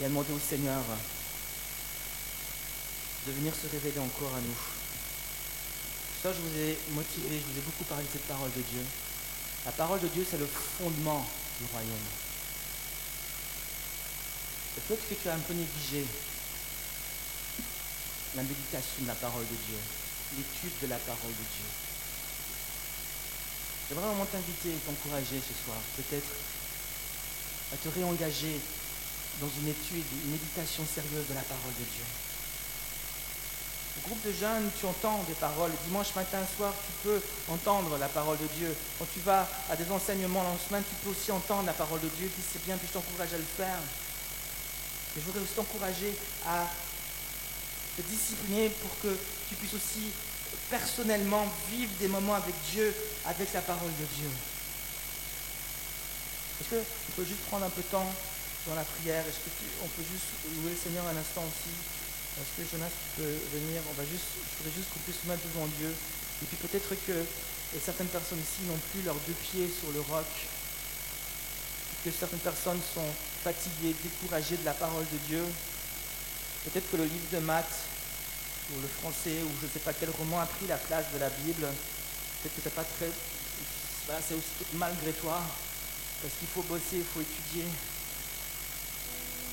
et 0.00 0.04
à 0.04 0.08
demander 0.08 0.32
au 0.32 0.38
Seigneur 0.38 0.82
de 3.26 3.32
venir 3.32 3.52
se 3.54 3.68
révéler 3.72 3.98
encore 3.98 4.34
à 4.34 4.40
nous. 4.40 4.58
Ça, 6.22 6.32
je 6.32 6.38
vous 6.38 6.58
ai 6.58 6.78
motivé, 6.90 7.40
je 7.40 7.52
vous 7.52 7.58
ai 7.58 7.62
beaucoup 7.62 7.84
parlé 7.84 8.04
de 8.04 8.10
cette 8.12 8.28
parole 8.28 8.50
de 8.52 8.62
Dieu. 8.62 8.84
La 9.64 9.72
parole 9.72 10.00
de 10.00 10.08
Dieu, 10.08 10.26
c'est 10.28 10.38
le 10.38 10.46
fondement 10.46 11.26
du 11.58 11.66
royaume. 11.72 12.31
Peut-être 14.74 15.08
que 15.08 15.14
tu 15.14 15.28
as 15.28 15.34
un 15.34 15.44
peu 15.44 15.54
négligé 15.54 16.06
la 18.36 18.42
méditation 18.42 19.02
de 19.02 19.08
la 19.08 19.14
parole 19.14 19.44
de 19.44 19.58
Dieu, 19.68 19.80
l'étude 20.36 20.72
de 20.82 20.86
la 20.88 20.96
parole 20.96 21.32
de 21.32 21.46
Dieu. 21.52 21.68
J'aimerais 23.88 24.06
vraiment 24.06 24.24
t'inviter 24.24 24.70
et 24.70 24.80
t'encourager 24.88 25.36
ce 25.36 25.52
soir, 25.64 25.76
peut-être 25.96 26.32
à 27.72 27.76
te 27.76 27.88
réengager 27.92 28.56
dans 29.40 29.48
une 29.60 29.68
étude, 29.68 30.04
une 30.24 30.32
méditation 30.32 30.84
sérieuse 30.88 31.28
de 31.28 31.34
la 31.34 31.44
parole 31.44 31.76
de 31.76 31.84
Dieu. 31.84 32.06
Au 33.98 34.08
groupe 34.08 34.24
de 34.24 34.32
jeunes, 34.32 34.70
tu 34.80 34.86
entends 34.86 35.22
des 35.28 35.34
paroles. 35.34 35.70
Dimanche 35.84 36.14
matin, 36.14 36.40
soir, 36.56 36.72
tu 36.86 36.92
peux 37.08 37.20
entendre 37.48 37.98
la 37.98 38.08
parole 38.08 38.38
de 38.38 38.46
Dieu. 38.56 38.74
Quand 38.98 39.06
tu 39.12 39.20
vas 39.20 39.46
à 39.70 39.76
des 39.76 39.90
enseignements 39.90 40.40
en 40.40 40.56
semaine, 40.56 40.82
tu 40.88 40.94
peux 41.04 41.10
aussi 41.10 41.30
entendre 41.30 41.66
la 41.66 41.74
parole 41.74 42.00
de 42.00 42.08
Dieu. 42.08 42.30
Puis 42.32 42.42
c'est 42.50 42.64
bien, 42.64 42.78
puis 42.78 42.88
je 42.88 42.94
t'encourage 42.94 43.34
à 43.34 43.36
le 43.36 43.44
faire. 43.56 43.78
Mais 45.14 45.20
je 45.20 45.26
voudrais 45.26 45.42
aussi 45.42 45.54
t'encourager 45.54 46.14
à 46.46 46.66
te 47.96 48.02
discipliner 48.02 48.68
pour 48.70 48.90
que 49.02 49.16
tu 49.48 49.54
puisses 49.56 49.74
aussi 49.74 50.08
personnellement 50.70 51.44
vivre 51.70 51.92
des 52.00 52.08
moments 52.08 52.34
avec 52.34 52.54
Dieu, 52.72 52.94
avec 53.26 53.52
la 53.52 53.60
parole 53.60 53.92
de 53.92 54.06
Dieu. 54.16 54.30
Est-ce 56.60 56.70
qu'on 56.76 57.12
peut 57.16 57.28
juste 57.28 57.44
prendre 57.48 57.66
un 57.66 57.70
peu 57.70 57.82
de 57.82 57.92
temps 57.92 58.08
dans 58.66 58.74
la 58.74 58.84
prière? 58.84 59.24
Est-ce 59.26 59.44
qu'on 59.44 59.88
peut 59.88 60.06
juste 60.08 60.32
louer 60.56 60.72
le 60.72 60.80
Seigneur 60.80 61.04
un 61.06 61.16
instant 61.16 61.44
aussi? 61.44 61.74
Est-ce 62.40 62.64
que 62.64 62.64
Jonas 62.64 62.94
peut 63.16 63.36
venir 63.52 63.82
On 63.90 63.96
va 63.98 64.08
juste, 64.08 64.32
Je 64.40 64.64
voudrais 64.64 64.76
juste 64.80 64.88
qu'on 64.94 65.04
puisse 65.04 65.20
se 65.20 65.28
mettre 65.28 65.44
devant 65.52 65.68
Dieu. 65.76 65.92
Et 65.92 66.46
puis 66.46 66.56
peut-être 66.56 66.96
que 67.04 67.16
certaines 67.76 68.08
personnes 68.08 68.40
ici 68.40 68.64
n'ont 68.64 68.80
plus 68.92 69.02
leurs 69.04 69.20
deux 69.28 69.36
pieds 69.52 69.68
sur 69.68 69.92
le 69.92 70.00
roc 70.00 70.24
que 72.04 72.10
certaines 72.10 72.40
personnes 72.40 72.80
sont 72.94 73.06
fatiguées, 73.44 73.94
découragées 74.02 74.56
de 74.56 74.64
la 74.64 74.74
parole 74.74 75.04
de 75.12 75.18
Dieu. 75.28 75.44
Peut-être 76.64 76.90
que 76.90 76.96
le 76.96 77.04
livre 77.04 77.26
de 77.32 77.38
maths, 77.38 77.86
ou 78.70 78.80
le 78.80 78.88
français, 78.88 79.42
ou 79.42 79.50
je 79.60 79.66
ne 79.66 79.70
sais 79.72 79.80
pas 79.80 79.92
quel 79.92 80.10
roman 80.10 80.40
a 80.40 80.46
pris 80.46 80.66
la 80.66 80.76
place 80.76 81.06
de 81.12 81.18
la 81.18 81.28
Bible. 81.28 81.66
Peut-être 82.42 82.54
que 82.54 82.60
c'est 82.62 82.74
pas 82.74 82.84
très. 82.84 83.10
c'est 84.26 84.34
aussi 84.34 84.66
malgré 84.74 85.12
toi, 85.12 85.40
parce 86.22 86.34
qu'il 86.38 86.48
faut 86.48 86.62
bosser, 86.62 86.98
il 86.98 87.04
faut 87.04 87.20
étudier. 87.20 87.64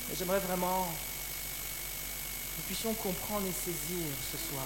Mais 0.10 0.16
j'aimerais 0.18 0.40
vraiment 0.40 0.86
que 0.86 2.58
nous 2.58 2.64
puissions 2.68 2.94
comprendre 2.94 3.48
et 3.48 3.54
saisir 3.54 4.06
ce 4.32 4.38
soir 4.38 4.66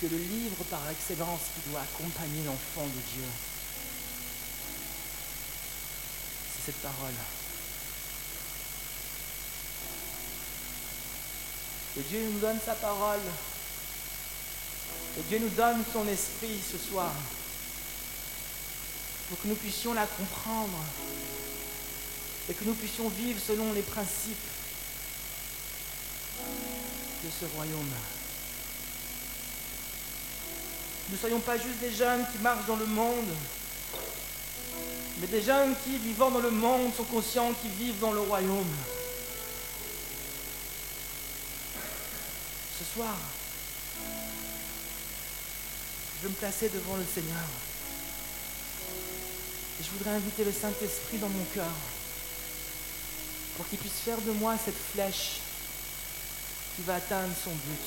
que 0.00 0.06
le 0.06 0.16
livre 0.16 0.62
par 0.70 0.88
excellence 0.90 1.40
qui 1.54 1.70
doit 1.70 1.80
accompagner 1.80 2.44
l'enfant 2.46 2.86
de 2.86 3.02
Dieu, 3.14 3.26
parole. 6.76 7.14
Et 11.98 12.02
Dieu 12.02 12.28
nous 12.30 12.38
donne 12.38 12.58
sa 12.64 12.74
parole. 12.74 13.20
Et 15.18 15.22
Dieu 15.28 15.38
nous 15.40 15.48
donne 15.50 15.82
son 15.92 16.06
esprit 16.06 16.60
ce 16.70 16.78
soir 16.78 17.12
pour 19.28 19.40
que 19.40 19.48
nous 19.48 19.56
puissions 19.56 19.94
la 19.94 20.06
comprendre 20.06 20.78
et 22.48 22.54
que 22.54 22.64
nous 22.64 22.74
puissions 22.74 23.08
vivre 23.08 23.40
selon 23.44 23.72
les 23.72 23.82
principes 23.82 24.36
de 27.24 27.30
ce 27.30 27.44
royaume. 27.56 27.92
Ne 31.10 31.16
soyons 31.16 31.40
pas 31.40 31.56
juste 31.56 31.78
des 31.80 31.92
jeunes 31.92 32.24
qui 32.32 32.38
marchent 32.38 32.66
dans 32.66 32.76
le 32.76 32.86
monde, 32.86 33.28
mais 35.20 35.26
des 35.26 35.42
jeunes 35.42 35.74
qui, 35.84 35.98
vivant 35.98 36.30
dans 36.30 36.40
le 36.40 36.50
monde, 36.50 36.94
sont 36.94 37.04
conscients 37.04 37.52
qu'ils 37.60 37.72
vivent 37.72 37.98
dans 37.98 38.12
le 38.12 38.20
royaume. 38.20 38.76
Ce 42.78 42.84
soir, 42.94 43.16
je 46.16 46.26
vais 46.26 46.28
me 46.28 46.38
placer 46.38 46.68
devant 46.68 46.96
le 46.96 47.04
Seigneur. 47.04 47.44
Et 49.80 49.84
je 49.84 49.90
voudrais 49.90 50.16
inviter 50.16 50.44
le 50.44 50.52
Saint-Esprit 50.52 51.18
dans 51.18 51.28
mon 51.28 51.44
cœur 51.54 51.72
pour 53.56 53.68
qu'il 53.68 53.78
puisse 53.78 54.00
faire 54.04 54.20
de 54.20 54.30
moi 54.32 54.54
cette 54.64 54.78
flèche 54.92 55.40
qui 56.76 56.82
va 56.82 56.94
atteindre 56.94 57.34
son 57.42 57.50
but. 57.50 57.86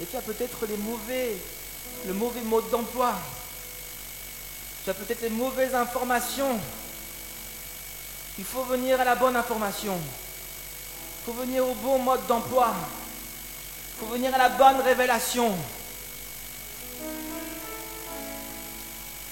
Et 0.00 0.06
tu 0.06 0.16
as 0.16 0.22
peut-être 0.22 0.66
les 0.66 0.76
mauvais, 0.78 1.36
le 2.06 2.14
mauvais 2.14 2.42
mode 2.42 2.68
d'emploi. 2.70 3.18
Tu 4.86 4.90
as 4.90 4.94
peut-être 4.94 5.22
les 5.22 5.30
mauvaises 5.30 5.74
informations. 5.74 6.60
Il 8.38 8.44
faut 8.44 8.62
venir 8.62 9.00
à 9.00 9.04
la 9.04 9.16
bonne 9.16 9.34
information. 9.34 9.98
Il 9.98 11.24
faut 11.24 11.32
venir 11.32 11.66
au 11.66 11.74
bon 11.74 11.98
mode 11.98 12.24
d'emploi. 12.28 12.72
Il 12.72 13.98
faut 13.98 14.12
venir 14.12 14.32
à 14.32 14.38
la 14.38 14.50
bonne 14.50 14.80
révélation. 14.82 15.50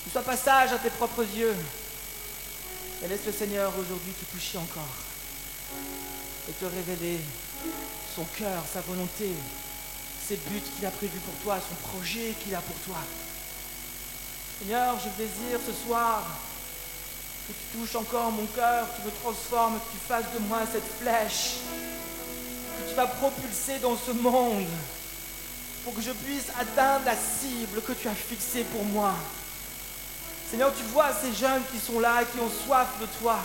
Ne 0.07 0.11
sois 0.11 0.23
pas 0.23 0.37
sage 0.37 0.73
à 0.73 0.79
tes 0.79 0.91
propres 0.91 1.23
yeux. 1.23 1.55
Et 3.05 3.07
laisse 3.07 3.25
le 3.25 3.33
Seigneur 3.33 3.73
aujourd'hui 3.79 4.13
te 4.13 4.25
toucher 4.35 4.59
encore 4.59 4.97
et 6.49 6.53
te 6.53 6.65
révéler 6.65 7.21
son 8.17 8.25
cœur, 8.37 8.65
sa 8.73 8.81
volonté, 8.81 9.31
ses 10.27 10.35
buts 10.35 10.63
qu'il 10.75 10.85
a 10.85 10.91
prévus 10.91 11.21
pour 11.21 11.35
toi, 11.45 11.61
son 11.61 11.77
projet 11.91 12.35
qu'il 12.43 12.57
a 12.57 12.61
pour 12.61 12.77
toi. 12.81 12.99
Seigneur, 14.59 14.97
je 14.99 15.23
désire 15.23 15.59
ce 15.67 15.73
soir 15.87 16.23
que 17.49 17.53
tu 17.53 17.79
touches 17.79 17.97
encore 17.97 18.31
mon 18.31 18.47
cœur, 18.47 18.87
que 18.87 19.01
tu 19.01 19.07
me 19.07 19.13
transformes, 19.23 19.75
que 19.75 19.93
tu 19.93 19.99
fasses 20.09 20.33
de 20.35 20.39
moi 20.47 20.61
cette 20.73 20.91
flèche 21.01 21.57
que 22.79 22.89
tu 22.89 22.95
vas 22.95 23.07
propulser 23.07 23.79
dans 23.81 23.97
ce 23.97 24.11
monde 24.11 24.67
pour 25.85 25.95
que 25.95 26.01
je 26.01 26.11
puisse 26.11 26.49
atteindre 26.59 27.05
la 27.05 27.15
cible 27.15 27.83
que 27.83 27.93
tu 27.93 28.09
as 28.09 28.15
fixée 28.15 28.65
pour 28.65 28.85
moi. 28.85 29.13
Seigneur, 30.51 30.73
tu 30.77 30.83
vois 30.85 31.11
ces 31.13 31.33
jeunes 31.35 31.63
qui 31.73 31.79
sont 31.79 32.01
là 32.01 32.23
et 32.23 32.27
qui 32.27 32.41
ont 32.41 32.51
soif 32.67 32.89
de 33.01 33.07
toi. 33.21 33.39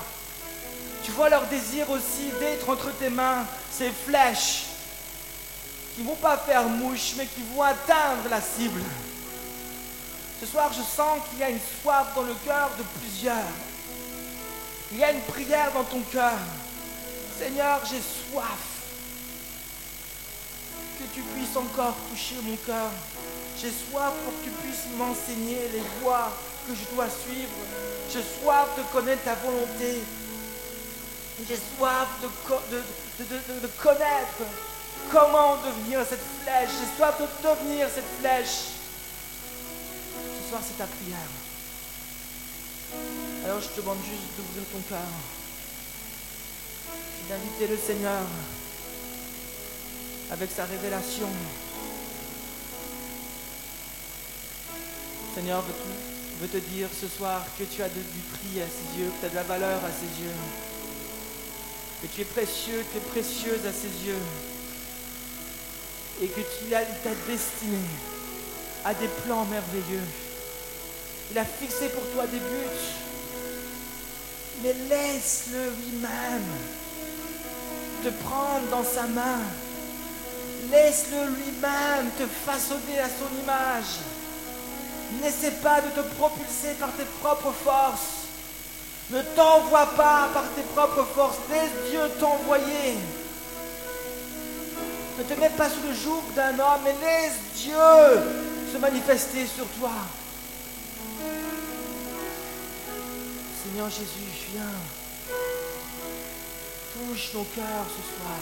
Tu 1.03 1.11
vois 1.11 1.29
leur 1.29 1.45
désir 1.47 1.89
aussi 1.89 2.29
d'être 2.39 2.69
entre 2.69 2.91
tes 2.97 3.09
mains, 3.09 3.45
ces 3.71 3.89
flèches 3.89 4.65
qui 5.95 6.01
ne 6.01 6.07
vont 6.07 6.15
pas 6.15 6.37
faire 6.37 6.63
mouche, 6.63 7.13
mais 7.17 7.25
qui 7.25 7.41
vont 7.53 7.63
atteindre 7.63 8.29
la 8.29 8.41
cible. 8.41 8.81
Ce 10.39 10.45
soir, 10.45 10.71
je 10.71 10.81
sens 10.81 11.19
qu'il 11.29 11.39
y 11.39 11.43
a 11.43 11.49
une 11.49 11.59
soif 11.81 12.15
dans 12.15 12.21
le 12.21 12.33
cœur 12.45 12.69
de 12.77 12.83
plusieurs. 12.99 13.51
Il 14.91 14.97
y 14.97 15.03
a 15.03 15.11
une 15.11 15.21
prière 15.21 15.71
dans 15.73 15.83
ton 15.83 15.99
cœur. 16.11 16.39
Seigneur, 17.37 17.81
j'ai 17.83 17.99
soif. 17.99 18.57
Que 20.97 21.03
tu 21.13 21.21
puisses 21.21 21.55
encore 21.57 21.95
toucher 22.09 22.35
mon 22.41 22.55
cœur. 22.55 22.89
J'ai 23.61 23.69
soif 23.69 24.13
pour 24.23 24.33
que 24.39 24.45
tu 24.45 24.49
puisses 24.49 24.85
m'enseigner 24.97 25.67
les 25.73 25.83
voies 26.01 26.31
que 26.65 26.73
je 26.73 26.95
dois 26.95 27.07
suivre. 27.09 27.51
J'ai 28.11 28.23
soif 28.23 28.69
de 28.77 28.83
connaître 28.93 29.23
ta 29.23 29.35
volonté. 29.35 30.01
J'ai 31.47 31.59
soif 31.77 32.07
de, 32.21 33.67
connaître 33.81 34.43
comment 35.11 35.57
devenir 35.57 35.99
cette 36.09 36.23
flèche. 36.41 36.69
J'ai 36.79 36.97
soif 36.97 37.15
de 37.19 37.27
devenir 37.47 37.87
cette 37.93 38.19
flèche. 38.21 38.78
Soir, 40.49 40.61
c'est 40.65 40.79
ta 40.79 40.87
prière. 40.87 41.29
Alors 43.45 43.61
je 43.61 43.67
te 43.67 43.81
demande 43.81 43.99
juste 44.03 44.35
d'ouvrir 44.35 44.63
ton 44.73 44.79
cœur. 44.89 44.99
D'inviter 47.29 47.67
le 47.67 47.77
Seigneur 47.77 48.23
avec 50.31 50.49
sa 50.49 50.65
révélation. 50.65 51.27
Seigneur 55.35 55.63
veut, 56.41 56.47
te 56.47 56.57
dire 56.57 56.87
ce 56.99 57.07
soir 57.07 57.45
que 57.59 57.65
tu 57.65 57.83
as 57.83 57.89
du 57.89 58.01
prix 58.01 58.59
à 58.59 58.65
ses 58.65 58.99
yeux, 58.99 59.11
que 59.11 59.19
tu 59.19 59.25
as 59.27 59.29
de 59.29 59.35
la 59.35 59.43
valeur 59.43 59.85
à 59.85 59.91
ses 59.91 60.23
yeux, 60.23 60.33
que 62.01 62.07
tu 62.07 62.21
es 62.21 62.25
précieux, 62.25 62.83
tu 62.91 62.97
es 62.97 63.01
précieuse 63.01 63.67
à 63.67 63.71
ses 63.71 64.07
yeux, 64.07 64.23
et 66.23 66.27
que 66.27 66.41
tu 66.41 66.69
t'a 66.71 67.13
destiné 67.27 67.77
à 68.83 68.95
des 68.95 69.07
plans 69.23 69.45
merveilleux. 69.45 70.07
Il 71.31 71.37
a 71.37 71.45
fixé 71.45 71.89
pour 71.89 72.03
toi 72.11 72.25
des 72.25 72.39
buts, 72.39 72.89
mais 74.63 74.73
laisse-le 74.89 75.63
lui-même 75.63 76.47
te 78.03 78.09
prendre 78.23 78.67
dans 78.71 78.83
sa 78.83 79.03
main. 79.03 79.39
Laisse-le 80.71 81.25
lui-même 81.35 82.09
te 82.17 82.25
façonner 82.45 82.99
à 82.99 83.07
son 83.07 83.43
image. 83.43 83.99
N'essaie 85.21 85.51
pas 85.61 85.81
de 85.81 85.89
te 85.89 86.15
propulser 86.15 86.73
par 86.79 86.91
tes 86.93 87.05
propres 87.21 87.53
forces. 87.63 88.27
Ne 89.11 89.21
t'envoie 89.35 89.87
pas 89.95 90.29
par 90.33 90.45
tes 90.55 90.61
propres 90.75 91.07
forces. 91.15 91.37
Laisse 91.51 91.89
Dieu 91.89 92.01
t'envoyer. 92.19 92.97
Ne 95.17 95.23
te 95.23 95.39
mets 95.39 95.49
pas 95.49 95.69
sous 95.69 95.87
le 95.87 95.93
joug 95.93 96.23
d'un 96.35 96.57
homme, 96.59 96.81
mais 96.83 96.95
laisse 97.01 97.33
Dieu 97.55 97.75
se 98.71 98.77
manifester 98.77 99.45
sur 99.45 99.67
toi. 99.79 99.91
Seigneur 103.69 103.89
Jésus, 103.91 104.47
viens. 104.51 104.63
Touche 106.91 107.33
nos 107.35 107.43
cœurs 107.43 107.85
ce 107.95 108.01
soir. 108.01 108.39